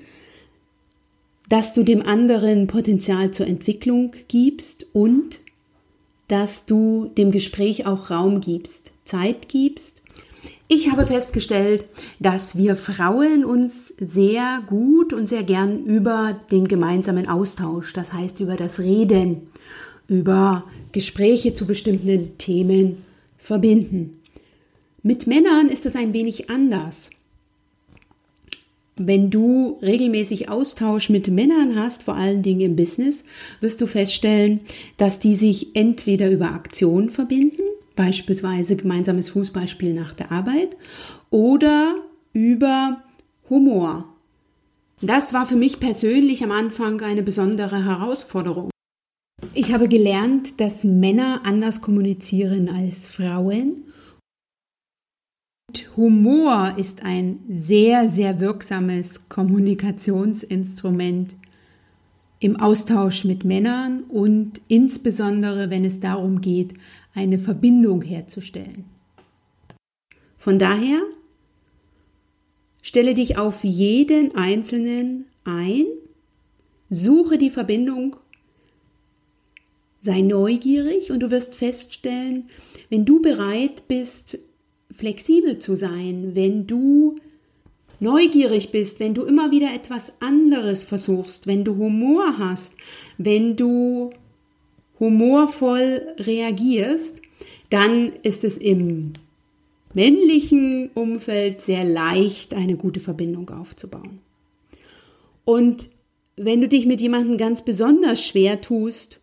dass 1.48 1.74
du 1.74 1.84
dem 1.84 2.02
anderen 2.02 2.68
Potenzial 2.68 3.32
zur 3.32 3.48
Entwicklung 3.48 4.14
gibst 4.28 4.86
und 4.92 5.40
dass 6.28 6.66
du 6.66 7.10
dem 7.18 7.32
Gespräch 7.32 7.86
auch 7.86 8.10
Raum 8.10 8.42
gibst, 8.42 8.92
Zeit 9.06 9.48
gibst. 9.48 10.02
Ich 10.70 10.92
habe 10.92 11.06
festgestellt, 11.06 11.86
dass 12.20 12.58
wir 12.58 12.76
Frauen 12.76 13.46
uns 13.46 13.94
sehr 14.00 14.62
gut 14.68 15.14
und 15.14 15.28
sehr 15.28 15.44
gern 15.44 15.86
über 15.86 16.42
den 16.52 16.68
gemeinsamen 16.68 17.30
Austausch, 17.30 17.94
das 17.94 18.12
heißt 18.12 18.42
über 18.42 18.58
das 18.58 18.80
Reden, 18.80 19.44
über 20.10 20.66
Gespräche 20.92 21.54
zu 21.54 21.66
bestimmten 21.66 22.38
Themen 22.38 23.06
verbinden. 23.38 24.20
Mit 25.04 25.26
Männern 25.26 25.70
ist 25.70 25.86
es 25.86 25.96
ein 25.96 26.12
wenig 26.12 26.50
anders. 26.50 27.12
Wenn 28.98 29.30
du 29.30 29.78
regelmäßig 29.82 30.50
Austausch 30.50 31.10
mit 31.10 31.30
Männern 31.30 31.80
hast, 31.80 32.04
vor 32.04 32.16
allen 32.16 32.44
Dingen 32.44 32.62
im 32.62 32.76
Business, 32.76 33.24
wirst 33.62 33.80
du 33.80 33.86
feststellen, 33.86 34.62
dass 34.98 35.20
die 35.20 35.36
sich 35.36 35.76
entweder 35.76 36.30
über 36.30 36.52
Aktionen 36.52 37.10
verbinden, 37.10 37.62
beispielsweise 37.98 38.78
gemeinsames 38.78 39.32
Fußballspiel 39.32 39.94
nach 39.94 40.14
der 40.14 40.32
Arbeit, 40.32 40.78
oder 41.30 41.96
über 42.32 43.04
Humor. 43.50 44.06
Das 45.02 45.34
war 45.34 45.46
für 45.46 45.58
mich 45.58 45.82
persönlich 45.82 46.44
am 46.44 46.52
Anfang 46.52 47.02
eine 47.02 47.24
besondere 47.24 47.84
Herausforderung. 47.84 48.70
Ich 49.54 49.74
habe 49.74 49.88
gelernt, 49.88 50.60
dass 50.60 50.84
Männer 50.84 51.42
anders 51.44 51.82
kommunizieren 51.82 52.70
als 52.70 53.08
Frauen. 53.08 53.84
Und 55.70 55.98
Humor 55.98 56.74
ist 56.78 57.04
ein 57.04 57.40
sehr, 57.50 58.10
sehr 58.10 58.40
wirksames 58.40 59.28
Kommunikationsinstrument 59.30 61.36
im 62.40 62.60
Austausch 62.60 63.26
mit 63.26 63.44
Männern 63.44 64.04
und 64.04 64.62
insbesondere, 64.68 65.70
wenn 65.70 65.86
es 65.86 66.00
darum 66.00 66.42
geht, 66.42 66.74
eine 67.18 67.40
Verbindung 67.40 68.04
herzustellen. 68.04 68.86
Von 70.38 70.60
daher 70.60 71.02
stelle 72.84 73.16
dich 73.16 73.40
auf 73.40 73.64
jeden 73.64 74.36
Einzelnen 74.36 75.26
ein, 75.44 75.86
suche 76.92 77.40
die 77.40 77.50
Verbindung 77.50 78.18
Sei 80.00 80.22
neugierig 80.22 81.12
und 81.12 81.22
du 81.22 81.32
wirst 81.32 81.56
feststellen, 81.56 82.50
wenn 82.90 83.04
du 83.04 83.20
bereit 83.20 83.88
bist, 83.88 84.38
flexibel 84.92 85.58
zu 85.58 85.76
sein, 85.76 86.32
wenn 86.36 86.68
du 86.68 87.16
neugierig 88.00 88.72
bist, 88.72 89.00
wenn 89.00 89.16
du 89.16 89.24
immer 89.24 89.50
wieder 89.50 89.74
etwas 89.74 90.14
anderes 90.22 90.84
versuchst, 90.84 91.48
wenn 91.48 91.66
du 91.66 91.76
Humor 91.78 92.38
hast, 92.38 92.74
wenn 93.18 93.56
du 93.56 94.12
humorvoll 95.00 96.02
reagierst, 96.20 97.22
dann 97.70 98.14
ist 98.24 98.44
es 98.44 98.58
im 98.58 99.14
männlichen 99.94 100.90
Umfeld 100.94 101.62
sehr 101.62 101.84
leicht, 101.84 102.54
eine 102.54 102.76
gute 102.76 103.00
Verbindung 103.00 103.50
aufzubauen. 103.50 104.20
Und 105.46 105.90
wenn 106.36 106.62
du 106.62 106.68
dich 106.68 106.86
mit 106.86 107.02
jemandem 107.02 107.38
ganz 107.38 107.64
besonders 107.64 108.24
schwer 108.24 108.62
tust, 108.62 109.20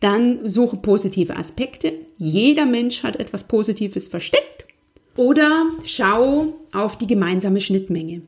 dann 0.00 0.48
suche 0.48 0.76
positive 0.76 1.36
Aspekte. 1.36 1.92
Jeder 2.18 2.66
Mensch 2.66 3.02
hat 3.02 3.16
etwas 3.16 3.44
Positives 3.44 4.08
versteckt. 4.08 4.66
Oder 5.16 5.66
schau 5.84 6.54
auf 6.72 6.96
die 6.96 7.06
gemeinsame 7.06 7.60
Schnittmenge. 7.60 8.22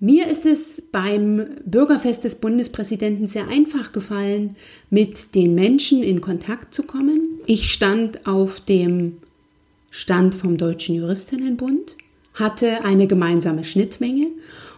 Mir 0.00 0.28
ist 0.28 0.46
es 0.46 0.80
beim 0.92 1.44
Bürgerfest 1.64 2.22
des 2.22 2.36
Bundespräsidenten 2.36 3.26
sehr 3.26 3.48
einfach 3.48 3.90
gefallen, 3.90 4.54
mit 4.90 5.34
den 5.34 5.56
Menschen 5.56 6.04
in 6.04 6.20
Kontakt 6.20 6.72
zu 6.72 6.84
kommen. 6.84 7.40
Ich 7.46 7.72
stand 7.72 8.24
auf 8.24 8.60
dem 8.60 9.16
Stand 9.90 10.36
vom 10.36 10.56
Deutschen 10.56 10.94
Juristinnenbund, 10.94 11.96
hatte 12.34 12.84
eine 12.84 13.08
gemeinsame 13.08 13.64
Schnittmenge 13.64 14.28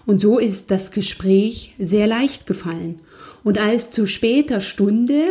und 0.07 0.23
so 0.23 0.39
ist 0.39 0.71
das 0.71 0.91
Gespräch 0.91 1.75
sehr 1.79 2.07
leicht 2.07 2.47
gefallen. 2.47 3.01
Und 3.45 3.59
als 3.59 3.91
zu 3.91 4.07
später 4.07 4.63
Stunde 4.63 5.25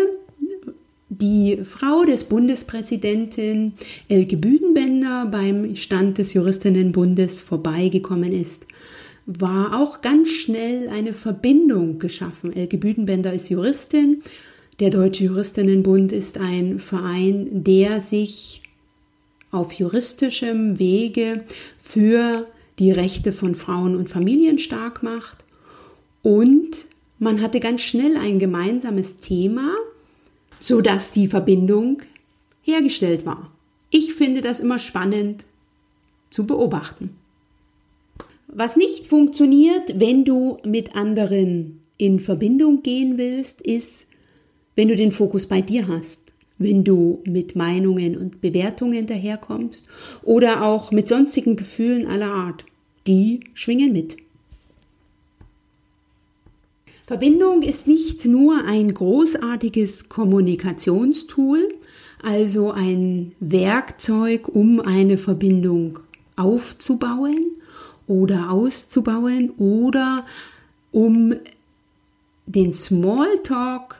die 1.09 1.61
Frau 1.65 2.03
des 2.03 2.25
Bundespräsidenten 2.25 3.73
Elke 4.07 4.37
Büdenbender 4.37 5.25
beim 5.25 5.75
Stand 5.75 6.19
des 6.19 6.33
Juristinnenbundes 6.33 7.41
vorbeigekommen 7.41 8.31
ist, 8.31 8.67
war 9.37 9.79
auch 9.79 10.01
ganz 10.01 10.29
schnell 10.29 10.89
eine 10.89 11.13
Verbindung 11.13 11.99
geschaffen. 11.99 12.51
Elke 12.51 12.79
Büdenbender 12.79 13.31
ist 13.31 13.49
Juristin. 13.49 14.23
Der 14.79 14.89
Deutsche 14.89 15.25
Juristinnenbund 15.25 16.11
ist 16.11 16.39
ein 16.39 16.79
Verein, 16.79 17.63
der 17.63 18.01
sich 18.01 18.63
auf 19.51 19.73
juristischem 19.73 20.79
Wege 20.79 21.43
für 21.77 22.47
die 22.79 22.91
Rechte 22.91 23.31
von 23.31 23.53
Frauen 23.53 23.95
und 23.95 24.09
Familien 24.09 24.57
stark 24.57 25.03
macht. 25.03 25.43
Und 26.23 26.85
man 27.19 27.39
hatte 27.39 27.59
ganz 27.59 27.81
schnell 27.81 28.17
ein 28.17 28.39
gemeinsames 28.39 29.19
Thema, 29.19 29.75
sodass 30.59 31.11
die 31.11 31.27
Verbindung 31.27 32.01
hergestellt 32.63 33.27
war. 33.27 33.51
Ich 33.91 34.15
finde 34.15 34.41
das 34.41 34.59
immer 34.59 34.79
spannend 34.79 35.43
zu 36.31 36.47
beobachten. 36.47 37.15
Was 38.51 38.75
nicht 38.75 39.05
funktioniert, 39.05 39.99
wenn 39.99 40.25
du 40.25 40.57
mit 40.65 40.95
anderen 40.95 41.81
in 41.97 42.19
Verbindung 42.19 42.81
gehen 42.81 43.19
willst, 43.19 43.61
ist, 43.61 44.07
wenn 44.75 44.87
du 44.87 44.95
den 44.95 45.11
Fokus 45.11 45.45
bei 45.45 45.61
dir 45.61 45.87
hast, 45.87 46.21
wenn 46.57 46.83
du 46.83 47.21
mit 47.25 47.55
Meinungen 47.55 48.17
und 48.17 48.41
Bewertungen 48.41 49.05
daherkommst 49.05 49.85
oder 50.23 50.63
auch 50.63 50.91
mit 50.91 51.07
sonstigen 51.07 51.57
Gefühlen 51.57 52.07
aller 52.07 52.31
Art. 52.31 52.65
Die 53.05 53.41
schwingen 53.53 53.93
mit. 53.93 54.17
Verbindung 57.05 57.61
ist 57.61 57.87
nicht 57.87 58.25
nur 58.25 58.65
ein 58.65 58.91
großartiges 58.93 60.09
Kommunikationstool, 60.09 61.69
also 62.23 62.71
ein 62.71 63.33
Werkzeug, 63.39 64.47
um 64.47 64.79
eine 64.79 65.19
Verbindung 65.19 65.99
aufzubauen, 66.35 67.58
oder 68.09 68.51
auszubauen 68.51 69.51
oder 69.51 70.25
um 70.91 71.35
den 72.47 72.73
Smalltalk 72.73 73.95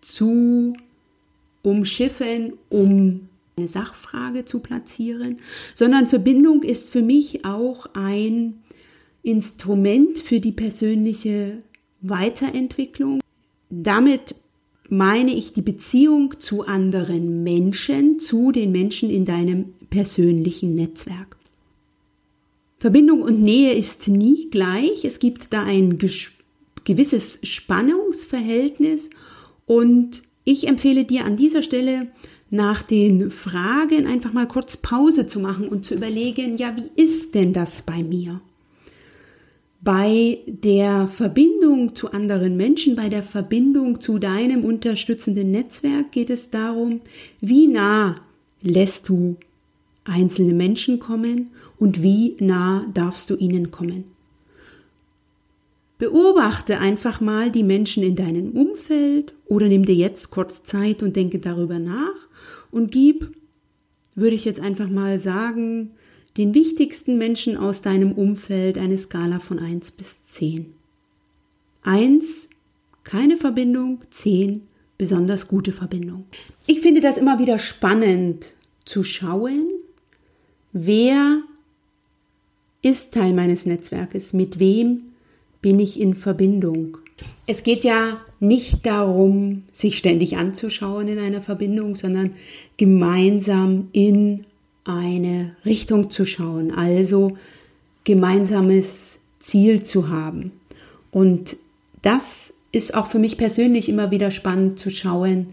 zu 0.00 0.74
umschiffen, 1.62 2.54
um 2.70 3.28
eine 3.56 3.68
Sachfrage 3.68 4.46
zu 4.46 4.60
platzieren, 4.60 5.40
sondern 5.74 6.06
Verbindung 6.06 6.62
ist 6.62 6.88
für 6.88 7.02
mich 7.02 7.44
auch 7.44 7.86
ein 7.92 8.60
Instrument 9.22 10.18
für 10.18 10.40
die 10.40 10.52
persönliche 10.52 11.58
Weiterentwicklung. 12.00 13.20
Damit 13.68 14.36
meine 14.88 15.34
ich 15.34 15.52
die 15.52 15.60
Beziehung 15.60 16.40
zu 16.40 16.64
anderen 16.66 17.42
Menschen, 17.42 18.20
zu 18.20 18.52
den 18.52 18.72
Menschen 18.72 19.10
in 19.10 19.26
deinem 19.26 19.74
persönlichen 19.90 20.74
Netzwerk. 20.74 21.37
Verbindung 22.78 23.22
und 23.22 23.42
Nähe 23.42 23.72
ist 23.72 24.06
nie 24.06 24.50
gleich. 24.50 25.04
Es 25.04 25.18
gibt 25.18 25.52
da 25.52 25.64
ein 25.64 25.98
gewisses 26.84 27.40
Spannungsverhältnis 27.42 29.10
und 29.66 30.22
ich 30.44 30.68
empfehle 30.68 31.04
dir 31.04 31.24
an 31.24 31.36
dieser 31.36 31.62
Stelle 31.62 32.06
nach 32.50 32.82
den 32.82 33.30
Fragen 33.30 34.06
einfach 34.06 34.32
mal 34.32 34.46
kurz 34.46 34.76
Pause 34.76 35.26
zu 35.26 35.40
machen 35.40 35.68
und 35.68 35.84
zu 35.84 35.94
überlegen, 35.94 36.56
ja, 36.56 36.74
wie 36.76 37.02
ist 37.02 37.34
denn 37.34 37.52
das 37.52 37.82
bei 37.82 38.02
mir? 38.02 38.40
Bei 39.80 40.38
der 40.46 41.08
Verbindung 41.08 41.94
zu 41.94 42.12
anderen 42.12 42.56
Menschen, 42.56 42.96
bei 42.96 43.08
der 43.08 43.22
Verbindung 43.22 44.00
zu 44.00 44.18
deinem 44.18 44.64
unterstützenden 44.64 45.50
Netzwerk 45.50 46.12
geht 46.12 46.30
es 46.30 46.50
darum, 46.50 47.00
wie 47.40 47.66
nah 47.66 48.20
lässt 48.62 49.08
du 49.08 49.36
einzelne 50.04 50.54
Menschen 50.54 50.98
kommen 50.98 51.50
und 51.78 52.02
wie 52.02 52.36
nah 52.40 52.86
darfst 52.94 53.30
du 53.30 53.36
ihnen 53.36 53.70
kommen. 53.70 54.04
Beobachte 55.98 56.78
einfach 56.78 57.20
mal 57.20 57.50
die 57.50 57.64
Menschen 57.64 58.04
in 58.04 58.14
deinem 58.14 58.52
Umfeld 58.52 59.34
oder 59.46 59.66
nimm 59.66 59.84
dir 59.84 59.96
jetzt 59.96 60.30
kurz 60.30 60.62
Zeit 60.62 61.02
und 61.02 61.16
denke 61.16 61.40
darüber 61.40 61.78
nach 61.78 62.14
und 62.70 62.92
gib, 62.92 63.32
würde 64.14 64.36
ich 64.36 64.44
jetzt 64.44 64.60
einfach 64.60 64.88
mal 64.88 65.18
sagen, 65.18 65.90
den 66.36 66.54
wichtigsten 66.54 67.18
Menschen 67.18 67.56
aus 67.56 67.82
deinem 67.82 68.12
Umfeld 68.12 68.78
eine 68.78 68.96
Skala 68.96 69.40
von 69.40 69.58
1 69.58 69.90
bis 69.92 70.24
10. 70.24 70.72
1, 71.82 72.48
keine 73.02 73.36
Verbindung, 73.36 74.02
10, 74.10 74.62
besonders 74.98 75.48
gute 75.48 75.72
Verbindung. 75.72 76.26
Ich 76.66 76.80
finde 76.80 77.00
das 77.00 77.16
immer 77.16 77.40
wieder 77.40 77.58
spannend 77.58 78.54
zu 78.84 79.02
schauen, 79.02 79.66
wer 80.72 81.42
ist 82.82 83.12
Teil 83.14 83.32
meines 83.32 83.66
Netzwerkes, 83.66 84.32
mit 84.32 84.58
wem 84.58 85.02
bin 85.60 85.80
ich 85.80 86.00
in 86.00 86.14
Verbindung. 86.14 86.98
Es 87.46 87.62
geht 87.62 87.82
ja 87.82 88.20
nicht 88.40 88.86
darum, 88.86 89.64
sich 89.72 89.98
ständig 89.98 90.36
anzuschauen 90.36 91.08
in 91.08 91.18
einer 91.18 91.42
Verbindung, 91.42 91.96
sondern 91.96 92.34
gemeinsam 92.76 93.88
in 93.92 94.44
eine 94.84 95.56
Richtung 95.64 96.10
zu 96.10 96.26
schauen, 96.26 96.70
also 96.70 97.36
gemeinsames 98.04 99.18
Ziel 99.38 99.82
zu 99.82 100.08
haben. 100.08 100.52
Und 101.10 101.56
das 102.02 102.54
ist 102.70 102.94
auch 102.94 103.08
für 103.08 103.18
mich 103.18 103.36
persönlich 103.36 103.88
immer 103.88 104.10
wieder 104.10 104.30
spannend 104.30 104.78
zu 104.78 104.90
schauen, 104.90 105.48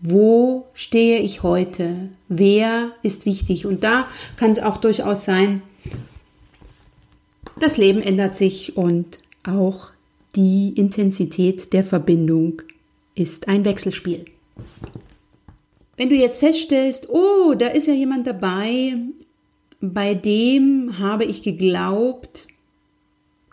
wo 0.00 0.66
stehe 0.74 1.20
ich 1.20 1.42
heute? 1.44 2.08
Wer 2.28 2.90
ist 3.02 3.24
wichtig? 3.24 3.66
Und 3.66 3.84
da 3.84 4.08
kann 4.36 4.50
es 4.50 4.58
auch 4.58 4.78
durchaus 4.78 5.24
sein, 5.24 5.62
das 7.62 7.76
Leben 7.76 8.02
ändert 8.02 8.36
sich 8.36 8.76
und 8.76 9.18
auch 9.44 9.90
die 10.34 10.72
Intensität 10.76 11.72
der 11.72 11.84
Verbindung 11.84 12.62
ist 13.14 13.48
ein 13.48 13.64
Wechselspiel. 13.64 14.24
Wenn 15.96 16.08
du 16.08 16.16
jetzt 16.16 16.38
feststellst, 16.38 17.08
oh, 17.10 17.54
da 17.54 17.68
ist 17.68 17.86
ja 17.86 17.94
jemand 17.94 18.26
dabei, 18.26 18.96
bei 19.80 20.14
dem 20.14 20.98
habe 20.98 21.24
ich 21.24 21.42
geglaubt, 21.42 22.48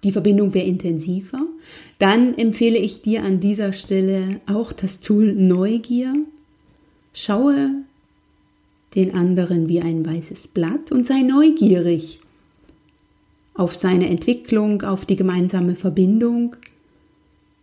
die 0.04 0.12
Verbindung 0.12 0.54
wäre 0.54 0.66
intensiver, 0.66 1.46
dann 2.00 2.34
empfehle 2.38 2.78
ich 2.78 3.02
dir 3.02 3.24
an 3.24 3.40
dieser 3.40 3.74
Stelle 3.74 4.40
auch 4.48 4.72
das 4.72 5.02
Tool 5.02 5.34
Neugier. 5.34 6.16
Schaue 7.14 7.84
den 8.96 9.14
anderen 9.14 9.68
wie 9.68 9.82
ein 9.82 10.06
weißes 10.06 10.48
Blatt 10.48 10.92
und 10.92 11.06
sei 11.06 11.22
neugierig 11.22 12.22
auf 13.54 13.76
seine 13.76 14.10
Entwicklung, 14.10 14.82
auf 14.84 15.06
die 15.06 15.16
gemeinsame 15.16 15.76
Verbindung, 15.76 16.56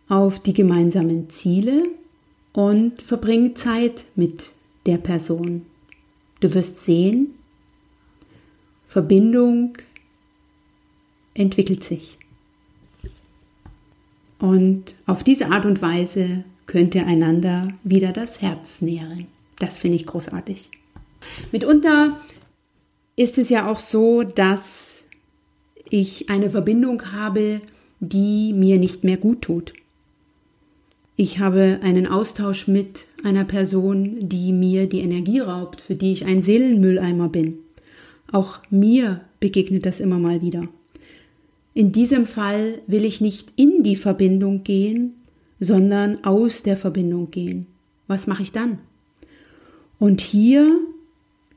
auf 0.09 0.39
die 0.39 0.53
gemeinsamen 0.53 1.29
Ziele 1.29 1.83
und 2.53 3.01
verbring 3.01 3.55
Zeit 3.55 4.05
mit 4.15 4.51
der 4.85 4.97
Person. 4.97 5.65
Du 6.39 6.53
wirst 6.53 6.79
sehen, 6.79 7.33
Verbindung 8.85 9.77
entwickelt 11.33 11.83
sich. 11.83 12.17
Und 14.39 14.95
auf 15.05 15.23
diese 15.23 15.51
Art 15.51 15.65
und 15.65 15.81
Weise 15.81 16.43
könnt 16.67 16.93
ihr 16.95 17.07
einander 17.07 17.69
wieder 17.83 18.11
das 18.11 18.41
Herz 18.41 18.81
nähren. 18.81 19.27
Das 19.59 19.79
finde 19.79 19.97
ich 19.97 20.05
großartig. 20.05 20.69
Mitunter 21.51 22.19
ist 23.15 23.37
es 23.37 23.49
ja 23.49 23.69
auch 23.69 23.79
so, 23.79 24.23
dass 24.23 24.96
ich 25.89 26.29
eine 26.29 26.49
Verbindung 26.49 27.11
habe, 27.13 27.61
die 27.99 28.53
mir 28.53 28.77
nicht 28.77 29.03
mehr 29.03 29.17
gut 29.17 29.41
tut. 29.41 29.73
ich 31.19 31.39
habe 31.39 31.79
einen 31.81 32.05
Austausch 32.05 32.67
mit 32.67 33.07
einer 33.23 33.43
Person, 33.43 34.29
die 34.29 34.53
mir 34.53 34.87
die 34.87 34.99
Energie 34.99 35.39
raubt, 35.39 35.81
für 35.81 35.95
die 35.95 36.13
ich 36.13 36.25
ein 36.25 36.43
Seelenmülleimer 36.43 37.27
bin. 37.27 37.57
Auch 38.31 38.59
mir 38.69 39.21
begegnet 39.39 39.85
das 39.87 39.99
immer 39.99 40.19
mal 40.19 40.43
wieder. 40.43 40.67
In 41.73 41.91
diesem 41.91 42.27
Fall 42.27 42.81
will 42.85 43.03
ich 43.03 43.19
nicht 43.19 43.51
in 43.55 43.81
die 43.83 43.95
Verbindung 43.95 44.63
gehen, 44.63 45.15
sondern 45.59 46.23
aus 46.23 46.61
der 46.61 46.77
Verbindung 46.77 47.31
gehen. 47.31 47.65
Was 48.05 48.27
mache 48.27 48.43
ich 48.43 48.51
dann? 48.51 48.77
Und 49.97 50.21
hier 50.21 50.79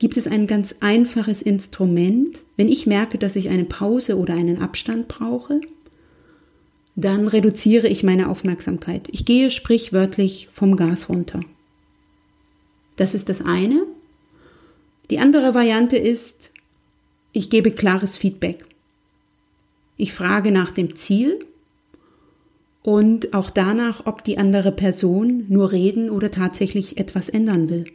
gibt 0.01 0.17
es 0.17 0.25
ein 0.25 0.47
ganz 0.47 0.73
einfaches 0.79 1.43
Instrument. 1.43 2.39
Wenn 2.57 2.67
ich 2.67 2.87
merke, 2.87 3.19
dass 3.19 3.35
ich 3.35 3.49
eine 3.49 3.65
Pause 3.65 4.17
oder 4.17 4.33
einen 4.33 4.59
Abstand 4.59 5.07
brauche, 5.07 5.61
dann 6.95 7.27
reduziere 7.27 7.87
ich 7.87 8.01
meine 8.01 8.27
Aufmerksamkeit. 8.27 9.07
Ich 9.11 9.25
gehe 9.25 9.51
sprichwörtlich 9.51 10.49
vom 10.51 10.75
Gas 10.75 11.07
runter. 11.07 11.41
Das 12.95 13.13
ist 13.13 13.29
das 13.29 13.43
eine. 13.45 13.85
Die 15.11 15.19
andere 15.19 15.53
Variante 15.53 15.97
ist, 15.97 16.49
ich 17.31 17.51
gebe 17.51 17.69
klares 17.69 18.17
Feedback. 18.17 18.65
Ich 19.97 20.13
frage 20.13 20.51
nach 20.51 20.71
dem 20.71 20.95
Ziel 20.95 21.45
und 22.81 23.35
auch 23.35 23.51
danach, 23.51 24.07
ob 24.07 24.23
die 24.23 24.39
andere 24.39 24.71
Person 24.71 25.45
nur 25.47 25.71
reden 25.71 26.09
oder 26.09 26.31
tatsächlich 26.31 26.97
etwas 26.97 27.29
ändern 27.29 27.69
will. 27.69 27.85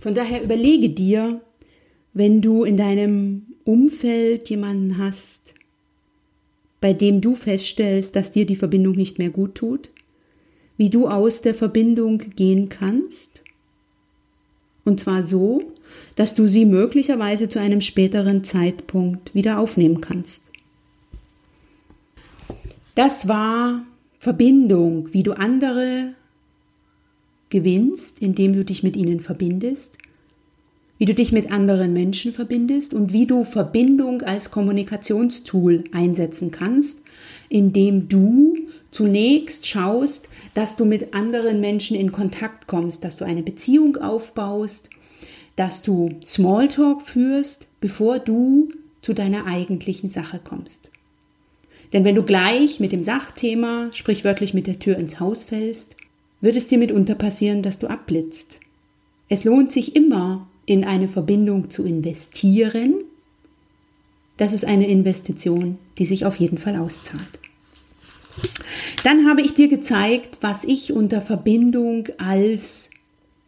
Von 0.00 0.14
daher 0.14 0.42
überlege 0.42 0.88
dir, 0.88 1.42
wenn 2.14 2.40
du 2.40 2.64
in 2.64 2.76
deinem 2.76 3.42
Umfeld 3.64 4.48
jemanden 4.48 4.98
hast, 4.98 5.54
bei 6.80 6.94
dem 6.94 7.20
du 7.20 7.34
feststellst, 7.34 8.16
dass 8.16 8.32
dir 8.32 8.46
die 8.46 8.56
Verbindung 8.56 8.96
nicht 8.96 9.18
mehr 9.18 9.30
gut 9.30 9.54
tut, 9.54 9.90
wie 10.78 10.88
du 10.88 11.06
aus 11.06 11.42
der 11.42 11.54
Verbindung 11.54 12.18
gehen 12.34 12.70
kannst. 12.70 13.30
Und 14.86 14.98
zwar 14.98 15.26
so, 15.26 15.62
dass 16.16 16.34
du 16.34 16.48
sie 16.48 16.64
möglicherweise 16.64 17.50
zu 17.50 17.60
einem 17.60 17.82
späteren 17.82 18.42
Zeitpunkt 18.42 19.34
wieder 19.34 19.58
aufnehmen 19.58 20.00
kannst. 20.00 20.42
Das 22.94 23.28
war 23.28 23.84
Verbindung, 24.18 25.12
wie 25.12 25.22
du 25.22 25.32
andere 25.32 26.14
gewinnst, 27.50 28.20
indem 28.20 28.54
du 28.54 28.64
dich 28.64 28.82
mit 28.82 28.96
ihnen 28.96 29.20
verbindest 29.20 29.92
wie 31.00 31.06
du 31.06 31.14
dich 31.14 31.32
mit 31.32 31.50
anderen 31.50 31.94
Menschen 31.94 32.34
verbindest 32.34 32.92
und 32.92 33.14
wie 33.14 33.24
du 33.24 33.44
Verbindung 33.44 34.20
als 34.20 34.50
Kommunikationstool 34.50 35.84
einsetzen 35.92 36.50
kannst, 36.50 36.98
indem 37.48 38.10
du 38.10 38.54
zunächst 38.90 39.66
schaust, 39.66 40.28
dass 40.52 40.76
du 40.76 40.84
mit 40.84 41.14
anderen 41.14 41.58
Menschen 41.58 41.96
in 41.96 42.12
Kontakt 42.12 42.66
kommst, 42.66 43.02
dass 43.02 43.16
du 43.16 43.24
eine 43.24 43.42
Beziehung 43.42 43.96
aufbaust, 43.96 44.90
dass 45.56 45.80
du 45.80 46.10
Smalltalk 46.22 47.00
führst, 47.00 47.66
bevor 47.80 48.18
du 48.18 48.68
zu 49.00 49.14
deiner 49.14 49.46
eigentlichen 49.46 50.10
Sache 50.10 50.38
kommst. 50.44 50.90
Denn 51.94 52.04
wenn 52.04 52.14
du 52.14 52.24
gleich 52.24 52.78
mit 52.78 52.92
dem 52.92 53.04
Sachthema, 53.04 53.88
sprichwörtlich 53.92 54.52
mit 54.52 54.66
der 54.66 54.78
Tür 54.78 54.98
ins 54.98 55.18
Haus 55.18 55.44
fällst, 55.44 55.96
wird 56.40 56.56
es 56.56 56.66
dir 56.66 56.78
mitunter 56.78 57.14
passieren, 57.14 57.62
dass 57.62 57.78
du 57.78 57.88
abblitzt. 57.88 58.58
Es 59.28 59.44
lohnt 59.44 59.72
sich 59.72 59.94
immer, 59.96 60.46
in 60.66 60.84
eine 60.84 61.08
Verbindung 61.08 61.70
zu 61.70 61.84
investieren, 61.84 62.94
das 64.36 64.52
ist 64.52 64.64
eine 64.64 64.88
Investition, 64.88 65.78
die 65.98 66.06
sich 66.06 66.24
auf 66.24 66.36
jeden 66.36 66.58
Fall 66.58 66.76
auszahlt. 66.76 67.38
Dann 69.04 69.28
habe 69.28 69.42
ich 69.42 69.54
dir 69.54 69.68
gezeigt, 69.68 70.38
was 70.40 70.64
ich 70.64 70.92
unter 70.92 71.20
Verbindung 71.20 72.08
als 72.18 72.88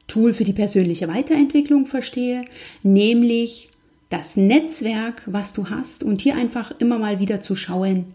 Tool 0.06 0.34
für 0.34 0.44
die 0.44 0.52
persönliche 0.52 1.08
Weiterentwicklung 1.08 1.86
verstehe, 1.86 2.44
nämlich 2.82 3.70
das 4.10 4.36
Netzwerk, 4.36 5.22
was 5.26 5.54
du 5.54 5.70
hast 5.70 6.02
und 6.02 6.20
hier 6.20 6.36
einfach 6.36 6.74
immer 6.78 6.98
mal 6.98 7.20
wieder 7.20 7.40
zu 7.40 7.56
schauen, 7.56 8.06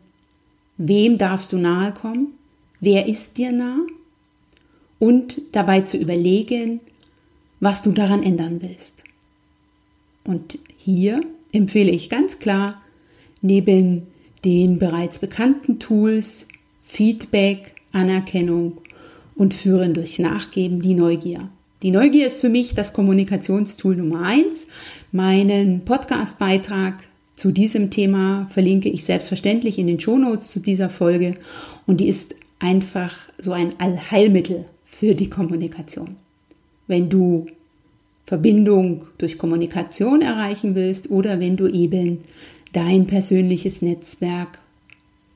wem 0.77 1.17
darfst 1.17 1.53
du 1.53 1.57
nahe 1.57 1.91
kommen, 1.93 2.33
wer 2.79 3.07
ist 3.07 3.37
dir 3.37 3.51
nah 3.51 3.79
und 4.99 5.41
dabei 5.51 5.81
zu 5.81 5.97
überlegen, 5.97 6.79
was 7.59 7.83
du 7.83 7.91
daran 7.91 8.23
ändern 8.23 8.61
willst. 8.61 9.03
Und 10.23 10.59
hier 10.77 11.21
empfehle 11.51 11.91
ich 11.91 12.09
ganz 12.09 12.39
klar, 12.39 12.81
neben 13.41 14.07
den 14.43 14.79
bereits 14.79 15.19
bekannten 15.19 15.79
Tools 15.79 16.47
Feedback, 16.81 17.75
Anerkennung 17.91 18.81
und 19.35 19.53
Führen 19.53 19.93
durch 19.93 20.19
Nachgeben 20.19 20.81
die 20.81 20.93
Neugier. 20.93 21.49
Die 21.83 21.91
Neugier 21.91 22.25
ist 22.25 22.37
für 22.37 22.49
mich 22.49 22.73
das 22.73 22.93
Kommunikationstool 22.93 23.95
Nummer 23.95 24.23
eins. 24.23 24.67
Meinen 25.11 25.81
Podcastbeitrag 25.85 27.03
zu 27.35 27.51
diesem 27.51 27.91
Thema 27.91 28.47
verlinke 28.49 28.89
ich 28.89 29.05
selbstverständlich 29.05 29.77
in 29.77 29.87
den 29.87 29.99
Shownotes 29.99 30.49
zu 30.49 30.59
dieser 30.59 30.89
Folge 30.89 31.35
und 31.85 31.97
die 31.97 32.07
ist 32.07 32.35
einfach 32.59 33.15
so 33.37 33.51
ein 33.51 33.73
Allheilmittel 33.79 34.65
für 34.99 35.13
die 35.13 35.29
Kommunikation. 35.29 36.15
Wenn 36.87 37.09
du 37.09 37.45
Verbindung 38.25 39.05
durch 39.17 39.37
Kommunikation 39.37 40.21
erreichen 40.21 40.75
willst 40.75 41.09
oder 41.09 41.39
wenn 41.39 41.55
du 41.55 41.67
eben 41.67 42.19
dein 42.73 43.05
persönliches 43.05 43.81
Netzwerk, 43.81 44.59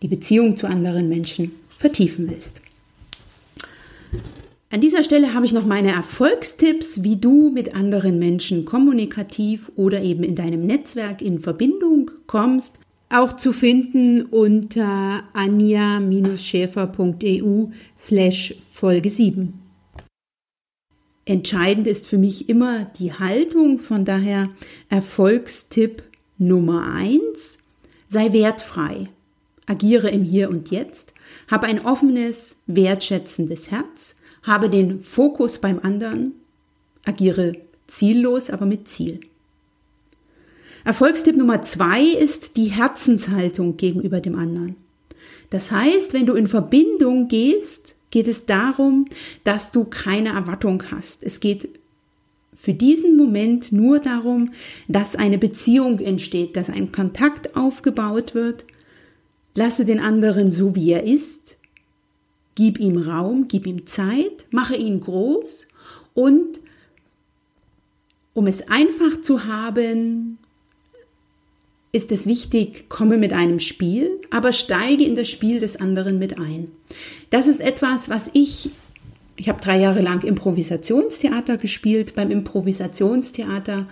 die 0.02 0.08
Beziehung 0.08 0.58
zu 0.58 0.68
anderen 0.68 1.08
Menschen 1.10 1.52
vertiefen 1.78 2.30
willst. 2.30 2.60
An 4.72 4.82
dieser 4.82 5.04
Stelle 5.04 5.34
habe 5.34 5.46
ich 5.46 5.54
noch 5.54 5.66
meine 5.66 5.92
Erfolgstipps, 5.92 7.04
wie 7.04 7.18
du 7.18 7.52
mit 7.52 7.76
anderen 7.76 8.20
Menschen 8.20 8.66
kommunikativ 8.66 9.72
oder 9.76 10.02
eben 10.02 10.24
in 10.24 10.36
deinem 10.36 10.66
Netzwerk 10.66 11.22
in 11.22 11.40
Verbindung 11.40 12.10
kommst, 12.26 12.80
auch 13.12 13.34
zu 13.34 13.54
finden 13.54 14.24
unter 14.24 15.24
anja-schäfer.eu 15.34 17.68
slash 17.98 18.56
Folge 18.72 19.10
7. 19.10 19.54
Entscheidend 21.26 21.88
ist 21.88 22.08
für 22.08 22.18
mich 22.18 22.48
immer 22.50 22.86
die 22.86 23.14
Haltung, 23.14 23.80
von 23.80 24.06
daher 24.06 24.50
Erfolgstipp 24.90 26.04
Nummer 26.38 26.94
eins: 26.94 27.58
sei 28.10 28.34
wertfrei, 28.34 29.08
agiere 29.68 30.10
im 30.10 30.24
Hier 30.24 30.50
und 30.50 30.72
Jetzt, 30.72 31.14
habe 31.50 31.68
ein 31.68 31.86
offenes, 31.86 32.58
wertschätzendes 32.66 33.72
Herz, 33.72 34.16
habe 34.44 34.70
den 34.70 35.00
Fokus 35.00 35.60
beim 35.60 35.80
anderen, 35.80 36.34
agiere 37.06 37.54
ziellos, 37.88 38.50
aber 38.50 38.66
mit 38.66 38.88
Ziel. 38.88 39.20
Erfolgstipp 40.84 41.36
Nummer 41.36 41.62
zwei 41.62 42.04
ist 42.04 42.58
die 42.58 42.66
Herzenshaltung 42.66 43.78
gegenüber 43.78 44.20
dem 44.20 44.36
anderen. 44.36 44.76
Das 45.50 45.70
heißt, 45.70 46.14
wenn 46.14 46.26
du 46.26 46.34
in 46.34 46.48
Verbindung 46.48 47.28
gehst, 47.28 47.96
geht 48.10 48.28
es 48.28 48.46
darum, 48.46 49.06
dass 49.44 49.72
du 49.72 49.86
keine 49.86 50.30
Erwartung 50.30 50.84
hast. 50.92 51.24
Es 51.24 51.40
geht 51.40 51.70
für 52.54 52.74
diesen 52.74 53.18
Moment 53.18 53.72
nur 53.72 54.00
darum, 54.00 54.52
dass 54.88 55.16
eine 55.16 55.38
Beziehung 55.38 56.00
entsteht, 56.00 56.56
dass 56.56 56.70
ein 56.70 56.92
Kontakt 56.92 57.56
aufgebaut 57.56 58.36
wird. 58.36 58.66
Lasse 59.56 59.86
den 59.86 60.00
anderen 60.00 60.52
so, 60.52 60.76
wie 60.76 60.92
er 60.92 61.04
ist. 61.04 61.58
Gib 62.56 62.80
ihm 62.80 62.98
Raum, 62.98 63.48
gib 63.48 63.66
ihm 63.66 63.88
Zeit, 63.88 64.46
mache 64.52 64.76
ihn 64.76 65.00
groß 65.00 65.68
und 66.14 66.60
um 68.34 68.48
es 68.48 68.68
einfach 68.70 69.22
zu 69.22 69.46
haben, 69.46 70.38
ist 71.92 72.12
es 72.12 72.26
wichtig, 72.26 72.90
komme 72.90 73.18
mit 73.18 73.34
einem 73.34 73.60
Spiel, 73.60 74.20
aber 74.30 74.54
steige 74.54 75.04
in 75.04 75.16
das 75.16 75.30
Spiel 75.30 75.60
des 75.60 75.76
anderen 75.76 76.20
mit 76.20 76.40
ein. 76.40 76.72
Das 77.30 77.48
ist 77.48 77.60
etwas, 77.60 78.10
was 78.10 78.30
ich, 78.34 78.70
ich 79.36 79.50
habe 79.50 79.62
drei 79.62 79.80
Jahre 79.80 80.02
lang 80.02 80.24
Improvisationstheater 80.24 81.58
gespielt, 81.58 82.16
beim 82.16 82.32
Improvisationstheater 82.32 83.88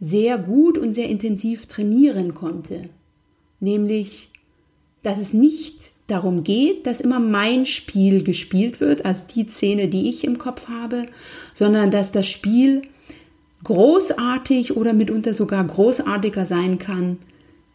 sehr 0.00 0.38
gut 0.38 0.78
und 0.78 0.92
sehr 0.92 1.08
intensiv 1.08 1.66
trainieren 1.66 2.34
konnte. 2.34 2.88
Nämlich, 3.60 4.30
dass 5.02 5.18
es 5.18 5.32
nicht 5.32 5.90
darum 6.08 6.42
geht, 6.42 6.86
dass 6.86 7.00
immer 7.00 7.20
mein 7.20 7.66
Spiel 7.66 8.24
gespielt 8.24 8.80
wird, 8.80 9.04
also 9.04 9.24
die 9.32 9.46
Szene, 9.46 9.88
die 9.88 10.08
ich 10.08 10.24
im 10.24 10.38
Kopf 10.38 10.68
habe, 10.68 11.06
sondern 11.54 11.90
dass 11.90 12.10
das 12.10 12.26
Spiel 12.26 12.82
großartig 13.68 14.78
oder 14.78 14.94
mitunter 14.94 15.34
sogar 15.34 15.62
großartiger 15.62 16.46
sein 16.46 16.78
kann, 16.78 17.18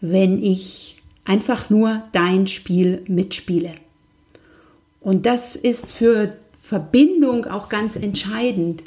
wenn 0.02 0.42
ich 0.42 0.98
einfach 1.24 1.70
nur 1.70 2.02
dein 2.14 2.48
Spiel 2.48 3.04
mitspiele. 3.08 3.74
Und 5.00 5.28
das 5.28 5.56
ist 5.56 5.92
für 5.92 6.34
Verbindung 6.60 7.46
auch 7.46 7.70
ganz 7.70 7.96
entscheidend. 7.96 8.82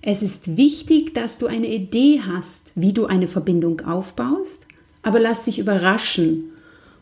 Es 0.00 0.22
ist 0.22 0.56
wichtig, 0.56 1.12
dass 1.12 1.38
du 1.38 1.48
eine 1.48 1.66
Idee 1.66 2.20
hast, 2.24 2.70
wie 2.76 2.92
du 2.92 3.06
eine 3.06 3.26
Verbindung 3.26 3.80
aufbaust, 3.80 4.62
aber 5.02 5.18
lass 5.18 5.46
dich 5.46 5.58
überraschen 5.58 6.52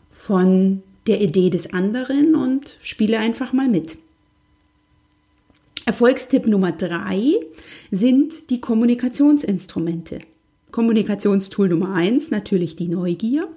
von 0.09 0.81
der 1.05 1.21
Idee 1.21 1.51
des 1.51 1.73
anderen 1.73 2.33
und 2.33 2.77
spiele 2.81 3.19
einfach 3.19 3.53
mal 3.53 3.67
mit. 3.67 3.97
Erfolgstipp 5.85 6.47
Nummer 6.47 6.71
drei 6.71 7.33
sind 7.91 8.49
die 8.49 8.61
Kommunikationsinstrumente. 8.61 10.19
Kommunikationstool 10.71 11.69
Nummer 11.69 11.93
eins 11.93 12.31
natürlich 12.31 12.75
die 12.75 12.87
Neugier, 12.87 13.47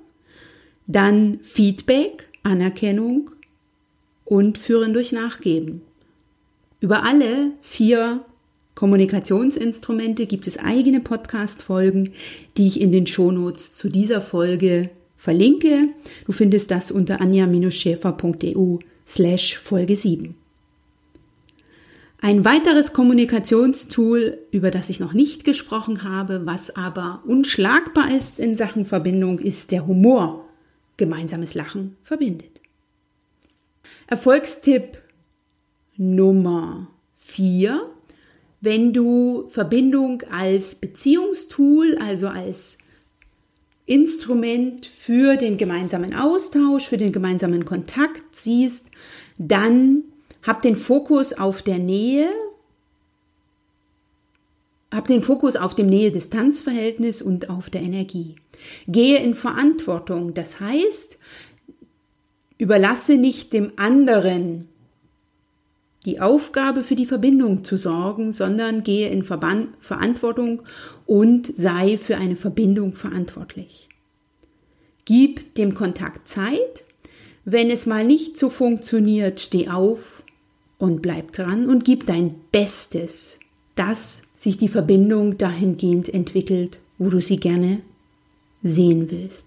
dann 0.86 1.40
Feedback, 1.42 2.28
Anerkennung 2.42 3.30
und 4.24 4.58
Führen 4.58 4.92
durch 4.92 5.12
Nachgeben. 5.12 5.82
Über 6.80 7.04
alle 7.04 7.52
vier 7.62 8.24
Kommunikationsinstrumente 8.74 10.26
gibt 10.26 10.46
es 10.46 10.58
eigene 10.58 11.00
Podcast-Folgen, 11.00 12.12
die 12.56 12.66
ich 12.66 12.80
in 12.80 12.92
den 12.92 13.06
Shownotes 13.06 13.74
zu 13.74 13.88
dieser 13.88 14.20
Folge 14.20 14.90
verlinke. 15.16 15.88
Du 16.26 16.32
findest 16.32 16.70
das 16.70 16.90
unter 16.90 17.20
anja-schäfer.eu 17.20 18.78
slash 19.06 19.58
Folge 19.58 19.96
7. 19.96 20.34
Ein 22.20 22.44
weiteres 22.44 22.92
Kommunikationstool, 22.92 24.38
über 24.50 24.70
das 24.70 24.88
ich 24.88 25.00
noch 25.00 25.12
nicht 25.12 25.44
gesprochen 25.44 26.02
habe, 26.02 26.46
was 26.46 26.74
aber 26.74 27.22
unschlagbar 27.26 28.10
ist 28.14 28.38
in 28.38 28.56
Sachen 28.56 28.86
Verbindung, 28.86 29.38
ist 29.38 29.70
der 29.70 29.86
Humor. 29.86 30.44
Gemeinsames 30.96 31.54
Lachen 31.54 31.96
verbindet. 32.02 32.62
Erfolgstipp 34.06 35.02
Nummer 35.98 36.88
4 37.16 37.90
wenn 38.60 38.92
du 38.92 39.46
Verbindung 39.48 40.22
als 40.30 40.74
Beziehungstool, 40.74 41.98
also 41.98 42.28
als 42.28 42.78
Instrument 43.84 44.86
für 44.86 45.36
den 45.36 45.56
gemeinsamen 45.56 46.14
Austausch, 46.14 46.86
für 46.86 46.96
den 46.96 47.12
gemeinsamen 47.12 47.64
Kontakt 47.64 48.24
siehst, 48.34 48.86
dann 49.38 50.02
hab 50.46 50.62
den 50.62 50.76
Fokus 50.76 51.32
auf 51.32 51.62
der 51.62 51.78
Nähe, 51.78 52.28
hab 54.92 55.08
den 55.08 55.22
Fokus 55.22 55.56
auf 55.56 55.74
dem 55.74 55.86
Nähe-Distanz-Verhältnis 55.86 57.20
und 57.20 57.50
auf 57.50 57.70
der 57.70 57.82
Energie. 57.82 58.36
Gehe 58.86 59.18
in 59.18 59.34
Verantwortung, 59.34 60.32
das 60.32 60.60
heißt, 60.60 61.18
überlasse 62.58 63.16
nicht 63.16 63.52
dem 63.52 63.72
anderen 63.76 64.68
die 66.06 66.20
Aufgabe 66.20 66.84
für 66.84 66.94
die 66.94 67.04
Verbindung 67.04 67.64
zu 67.64 67.76
sorgen, 67.76 68.32
sondern 68.32 68.84
gehe 68.84 69.10
in 69.10 69.24
Verband, 69.24 69.70
Verantwortung 69.80 70.62
und 71.04 71.52
sei 71.56 71.98
für 71.98 72.16
eine 72.16 72.36
Verbindung 72.36 72.92
verantwortlich. 72.92 73.88
Gib 75.04 75.56
dem 75.56 75.74
Kontakt 75.74 76.28
Zeit. 76.28 76.84
Wenn 77.44 77.70
es 77.70 77.86
mal 77.86 78.04
nicht 78.04 78.38
so 78.38 78.50
funktioniert, 78.50 79.40
steh 79.40 79.68
auf 79.68 80.15
und 80.78 81.02
bleib 81.02 81.32
dran 81.32 81.68
und 81.68 81.84
gib 81.84 82.06
dein 82.06 82.34
Bestes, 82.52 83.38
dass 83.74 84.22
sich 84.36 84.56
die 84.58 84.68
Verbindung 84.68 85.38
dahingehend 85.38 86.12
entwickelt, 86.12 86.78
wo 86.98 87.08
du 87.08 87.20
sie 87.20 87.36
gerne 87.36 87.80
sehen 88.62 89.10
willst. 89.10 89.46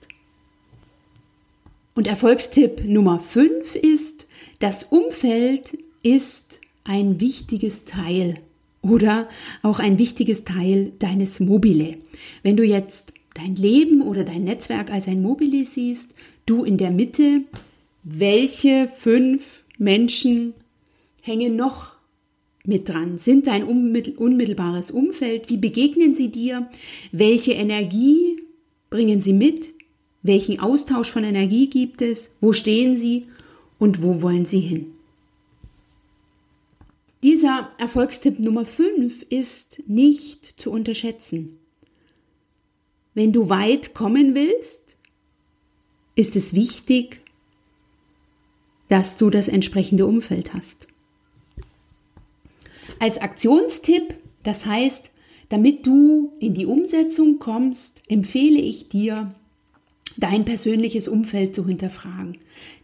Und 1.95 2.07
Erfolgstipp 2.07 2.85
Nummer 2.85 3.19
5 3.19 3.75
ist, 3.75 4.25
das 4.59 4.83
Umfeld 4.83 5.77
ist 6.01 6.61
ein 6.83 7.19
wichtiges 7.19 7.85
Teil 7.85 8.39
oder 8.81 9.27
auch 9.61 9.79
ein 9.79 9.99
wichtiges 9.99 10.45
Teil 10.45 10.93
deines 10.99 11.39
Mobile. 11.39 11.97
Wenn 12.41 12.55
du 12.55 12.63
jetzt 12.63 13.13
dein 13.33 13.55
Leben 13.55 14.01
oder 14.01 14.23
dein 14.23 14.45
Netzwerk 14.45 14.91
als 14.91 15.07
ein 15.07 15.21
Mobile 15.21 15.65
siehst, 15.65 16.11
du 16.45 16.63
in 16.63 16.77
der 16.77 16.91
Mitte, 16.91 17.41
welche 18.03 18.87
fünf 18.87 19.63
Menschen 19.77 20.53
hängen 21.29 21.55
noch 21.55 21.93
mit 22.65 22.89
dran? 22.89 23.17
Sind 23.17 23.47
dein 23.47 23.63
unmittelbares 23.63 24.91
Umfeld? 24.91 25.49
Wie 25.49 25.57
begegnen 25.57 26.13
sie 26.13 26.29
dir? 26.29 26.69
Welche 27.11 27.53
Energie 27.53 28.41
bringen 28.89 29.21
sie 29.21 29.33
mit? 29.33 29.73
Welchen 30.23 30.59
Austausch 30.59 31.09
von 31.09 31.23
Energie 31.23 31.67
gibt 31.67 32.01
es? 32.01 32.29
Wo 32.41 32.51
stehen 32.51 32.97
sie? 32.97 33.27
Und 33.77 34.03
wo 34.03 34.21
wollen 34.21 34.45
sie 34.45 34.59
hin? 34.59 34.87
Dieser 37.23 37.71
Erfolgstipp 37.77 38.39
Nummer 38.39 38.65
5 38.65 39.23
ist 39.29 39.81
nicht 39.87 40.59
zu 40.59 40.71
unterschätzen. 40.71 41.57
Wenn 43.13 43.31
du 43.33 43.49
weit 43.49 43.93
kommen 43.93 44.35
willst, 44.35 44.81
ist 46.15 46.35
es 46.35 46.53
wichtig, 46.53 47.21
dass 48.89 49.17
du 49.17 49.29
das 49.29 49.47
entsprechende 49.47 50.05
Umfeld 50.05 50.53
hast. 50.53 50.88
Als 52.99 53.17
Aktionstipp, 53.17 54.13
das 54.43 54.65
heißt, 54.65 55.09
damit 55.47 55.87
du 55.87 56.33
in 56.39 56.53
die 56.53 56.65
Umsetzung 56.65 57.39
kommst, 57.39 58.01
empfehle 58.07 58.59
ich 58.59 58.89
dir, 58.89 59.33
dein 60.17 60.43
persönliches 60.45 61.07
Umfeld 61.07 61.55
zu 61.55 61.65
hinterfragen. 61.65 62.37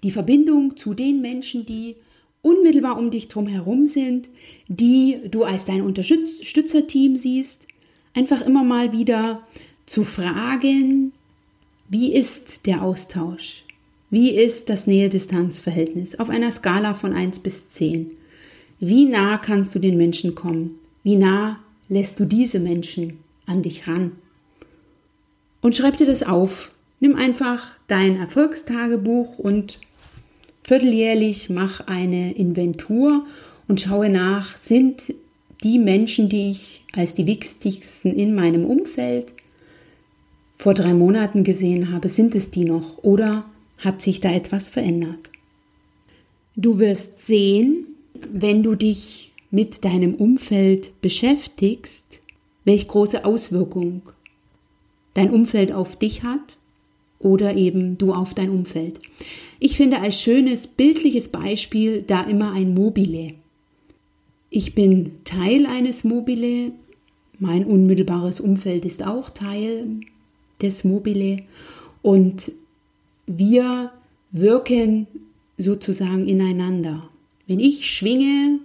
Die 0.04 0.12
Verbindung 0.12 0.78
zu 0.78 0.94
den 0.94 1.22
Menschen, 1.22 1.66
die 1.66 1.96
unmittelbar 2.42 2.98
um 2.98 3.12
dich 3.12 3.28
drum 3.28 3.48
herum 3.48 3.88
sind, 3.88 4.30
die 4.68 5.20
du 5.30 5.44
als 5.44 5.66
dein 5.66 5.82
Unterstützerteam 5.82 7.18
siehst, 7.18 7.68
einfach 8.14 8.42
immer 8.42 8.64
mal 8.64 8.94
wieder 8.94 9.42
zu 9.86 10.04
fragen, 10.04 11.12
wie 11.90 12.14
ist 12.14 12.66
der 12.66 12.84
Austausch? 12.84 13.64
Wie 14.10 14.32
ist 14.32 14.70
das 14.70 14.88
Nähe-Distanz-Verhältnis 14.88 16.18
auf 16.20 16.30
einer 16.30 16.52
Skala 16.52 16.94
von 16.94 17.14
1 17.14 17.40
bis 17.40 17.72
10? 17.72 18.12
Wie 18.80 19.06
nah 19.06 19.38
kannst 19.38 19.74
du 19.76 19.80
den 19.80 19.98
Menschen 19.98 20.36
kommen? 20.36 20.80
Wie 21.04 21.16
nah 21.16 21.60
lässt 21.88 22.20
du 22.20 22.26
diese 22.26 22.60
Menschen 22.60 23.20
an 23.46 23.62
dich 23.62 23.88
ran? 23.88 24.14
Und 25.62 25.76
schreib 25.76 25.98
dir 25.98 26.06
das 26.06 26.24
auf. 26.24 26.72
Nimm 27.00 27.16
einfach 27.16 27.64
dein 27.88 28.18
Erfolgstagebuch 28.18 29.38
und 29.40 29.80
vierteljährlich 30.64 31.50
mach 31.50 31.88
eine 31.88 32.34
Inventur 32.36 33.26
und 33.68 33.82
schaue 33.82 34.10
nach, 34.10 34.58
sind 34.58 35.14
die 35.64 35.80
Menschen, 35.80 36.30
die 36.30 36.52
ich 36.52 36.84
als 36.94 37.14
die 37.14 37.26
wichtigsten 37.26 38.14
in 38.14 38.36
meinem 38.36 38.66
Umfeld 38.66 39.34
vor 40.56 40.74
drei 40.74 40.94
Monaten 40.94 41.44
gesehen 41.44 41.92
habe, 41.92 42.10
sind 42.10 42.36
es 42.36 42.52
die 42.52 42.66
noch 42.66 42.98
oder 43.00 43.46
hat 43.78 44.02
sich 44.02 44.22
da 44.22 44.32
etwas 44.32 44.68
verändert? 44.68 45.30
Du 46.56 46.80
wirst 46.80 47.26
sehen, 47.26 47.95
wenn 48.32 48.64
du 48.64 48.76
dich 48.76 49.32
mit 49.52 49.86
deinem 49.86 50.16
Umfeld 50.16 51.00
beschäftigst, 51.02 52.04
welch 52.64 52.88
große 52.88 53.26
Auswirkung 53.26 54.02
dein 55.14 55.32
Umfeld 55.32 55.72
auf 55.72 55.96
dich 55.98 56.24
hat 56.24 56.58
oder 57.20 57.56
eben 57.56 57.98
du 57.98 58.14
auf 58.14 58.34
dein 58.34 58.50
Umfeld. 58.50 59.00
Ich 59.60 59.78
finde 59.78 60.02
als 60.02 60.22
schönes 60.22 60.68
bildliches 60.68 61.30
Beispiel 61.30 62.02
da 62.02 62.24
immer 62.24 62.52
ein 62.52 62.74
Mobile. 62.74 63.36
Ich 64.50 64.76
bin 64.76 65.14
Teil 65.24 65.66
eines 65.66 66.04
Mobile, 66.04 66.72
mein 67.40 67.66
unmittelbares 67.66 68.40
Umfeld 68.40 68.86
ist 68.86 69.06
auch 69.06 69.30
Teil 69.30 70.02
des 70.62 70.84
Mobile 70.84 71.44
und 72.02 72.52
wir 73.26 73.92
wirken 74.32 75.08
sozusagen 75.58 76.28
ineinander. 76.28 77.10
Wenn 77.48 77.60
ich 77.60 77.90
schwinge, 77.90 78.60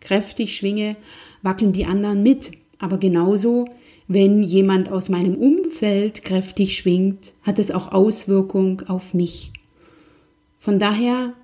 kräftig 0.00 0.56
schwinge, 0.56 0.96
wackeln 1.42 1.72
die 1.72 1.86
anderen 1.86 2.22
mit. 2.22 2.52
Aber 2.78 2.98
genauso, 2.98 3.66
wenn 4.08 4.42
jemand 4.42 4.90
aus 4.90 5.08
meinem 5.08 5.34
Umfeld 5.34 6.22
kräftig 6.22 6.76
schwingt, 6.76 7.32
hat 7.42 7.58
es 7.58 7.70
auch 7.70 7.92
Auswirkung 7.92 8.82
auf 8.88 9.14
mich. 9.14 9.52
Von 10.58 10.78
daher 10.78 11.34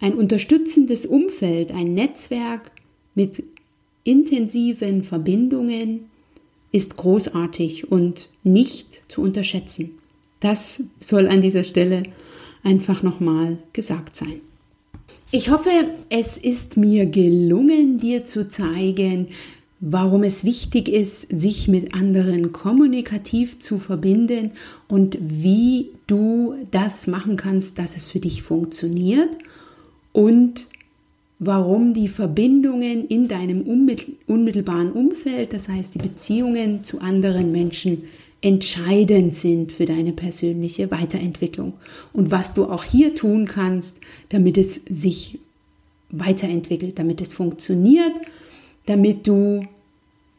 ein 0.00 0.14
unterstützendes 0.14 1.06
Umfeld, 1.06 1.72
ein 1.72 1.94
Netzwerk 1.94 2.72
mit 3.14 3.42
intensiven 4.04 5.04
Verbindungen 5.04 6.10
ist 6.72 6.96
großartig 6.96 7.90
und 7.90 8.28
nicht 8.44 9.02
zu 9.08 9.22
unterschätzen. 9.22 9.90
Das 10.40 10.82
soll 11.00 11.28
an 11.28 11.42
dieser 11.42 11.64
Stelle 11.64 12.04
einfach 12.62 13.02
nochmal 13.02 13.58
gesagt 13.72 14.16
sein. 14.16 14.40
Ich 15.32 15.48
hoffe, 15.48 15.70
es 16.08 16.36
ist 16.36 16.76
mir 16.76 17.06
gelungen, 17.06 17.98
dir 17.98 18.24
zu 18.24 18.48
zeigen, 18.48 19.28
warum 19.78 20.24
es 20.24 20.42
wichtig 20.42 20.88
ist, 20.88 21.20
sich 21.30 21.68
mit 21.68 21.94
anderen 21.94 22.50
kommunikativ 22.50 23.60
zu 23.60 23.78
verbinden 23.78 24.50
und 24.88 25.16
wie 25.20 25.90
du 26.08 26.56
das 26.72 27.06
machen 27.06 27.36
kannst, 27.36 27.78
dass 27.78 27.96
es 27.96 28.06
für 28.06 28.18
dich 28.18 28.42
funktioniert 28.42 29.28
und 30.12 30.66
warum 31.38 31.94
die 31.94 32.08
Verbindungen 32.08 33.06
in 33.06 33.28
deinem 33.28 33.62
unmittelbaren 34.26 34.90
Umfeld, 34.90 35.52
das 35.52 35.68
heißt 35.68 35.94
die 35.94 35.98
Beziehungen 35.98 36.82
zu 36.82 37.00
anderen 37.00 37.52
Menschen, 37.52 38.02
entscheidend 38.42 39.34
sind 39.34 39.72
für 39.72 39.84
deine 39.84 40.12
persönliche 40.12 40.90
Weiterentwicklung 40.90 41.74
und 42.12 42.30
was 42.30 42.54
du 42.54 42.66
auch 42.66 42.84
hier 42.84 43.14
tun 43.14 43.46
kannst, 43.46 43.96
damit 44.30 44.56
es 44.56 44.80
sich 44.88 45.38
weiterentwickelt, 46.10 46.98
damit 46.98 47.20
es 47.20 47.32
funktioniert 47.32 48.12
damit 48.90 49.26
du 49.28 49.66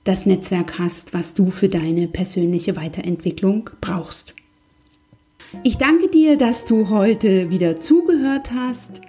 das 0.04 0.26
Netzwerk 0.26 0.80
hast, 0.80 1.14
was 1.14 1.34
du 1.34 1.52
für 1.52 1.70
deine 1.70 2.08
persönliche 2.08 2.76
Weiterentwicklung 2.76 3.70
brauchst. 3.80 4.34
Ich 5.64 5.78
danke 5.78 6.10
dir, 6.10 6.38
dass 6.38 6.66
du 6.66 6.90
heute 6.90 7.50
wieder 7.50 7.80
zugehört 7.80 8.52
hast, 8.52 9.02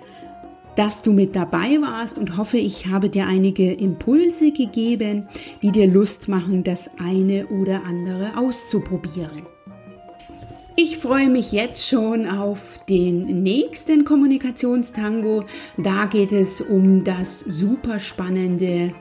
dass 0.76 1.02
du 1.02 1.12
mit 1.12 1.36
dabei 1.36 1.78
warst 1.80 2.18
und 2.18 2.36
hoffe, 2.36 2.58
ich 2.58 2.86
habe 2.86 3.08
dir 3.08 3.26
einige 3.26 3.72
Impulse 3.72 4.52
gegeben, 4.52 5.28
die 5.62 5.70
dir 5.70 5.86
Lust 5.86 6.28
machen, 6.28 6.64
das 6.64 6.90
eine 6.98 7.46
oder 7.48 7.82
andere 7.84 8.36
auszuprobieren. 8.36 9.42
Ich 10.74 10.96
freue 10.96 11.28
mich 11.28 11.52
jetzt 11.52 11.86
schon 11.86 12.26
auf 12.26 12.80
den 12.88 13.42
nächsten 13.42 14.04
Kommunikationstango. 14.04 15.44
Da 15.76 16.06
geht 16.06 16.32
es 16.32 16.62
um 16.62 17.04
das 17.04 17.40
super 17.40 18.00
spannende 18.00 18.94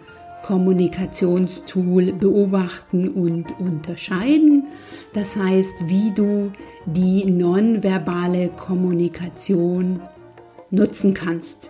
Kommunikationstool 0.44 2.12
beobachten 2.12 3.08
und 3.08 3.58
unterscheiden. 3.60 4.66
Das 5.14 5.38
heißt, 5.38 5.74
wie 5.86 6.12
du 6.12 6.52
die 6.86 7.24
nonverbale 7.26 8.50
Kommunikation 8.50 10.02
nutzen 10.72 11.14
kannst. 11.14 11.70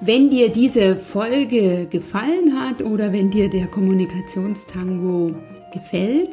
Wenn 0.00 0.30
dir 0.30 0.50
diese 0.50 0.96
Folge 0.96 1.86
gefallen 1.90 2.60
hat 2.60 2.82
oder 2.82 3.12
wenn 3.12 3.30
dir 3.30 3.48
der 3.48 3.66
Kommunikationstango 3.66 5.34
gefällt, 5.72 6.30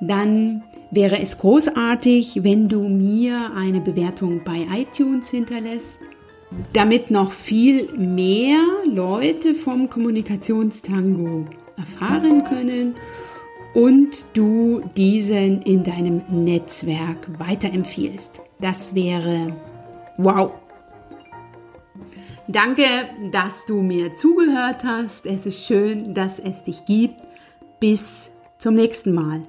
dann 0.00 0.62
wäre 0.90 1.20
es 1.20 1.38
großartig, 1.38 2.42
wenn 2.42 2.68
du 2.68 2.88
mir 2.88 3.52
eine 3.54 3.80
Bewertung 3.80 4.42
bei 4.44 4.66
iTunes 4.72 5.30
hinterlässt, 5.30 6.00
damit 6.72 7.10
noch 7.10 7.32
viel 7.32 7.88
mehr 7.96 8.58
Leute 8.90 9.54
vom 9.54 9.90
Kommunikationstango 9.90 11.44
erfahren 11.76 12.44
können 12.44 12.94
und 13.74 14.24
du 14.32 14.80
diesen 14.96 15.62
in 15.62 15.84
deinem 15.84 16.22
Netzwerk 16.30 17.28
weiterempfiehlst. 17.38 18.40
Das 18.60 18.94
wäre 18.94 19.52
wow. 20.16 20.52
Danke, 22.48 23.08
dass 23.32 23.66
du 23.66 23.82
mir 23.82 24.14
zugehört 24.14 24.84
hast. 24.84 25.26
Es 25.26 25.46
ist 25.46 25.66
schön, 25.66 26.14
dass 26.14 26.38
es 26.38 26.62
dich 26.62 26.84
gibt. 26.84 27.20
Bis 27.80 28.30
zum 28.58 28.74
nächsten 28.74 29.12
Mal. 29.14 29.42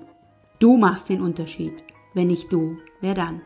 Du 0.60 0.78
machst 0.78 1.10
den 1.10 1.22
Unterschied. 1.22 1.74
Wenn 2.16 2.28
nicht 2.28 2.52
du, 2.52 2.78
wer 3.02 3.14
dann? 3.14 3.42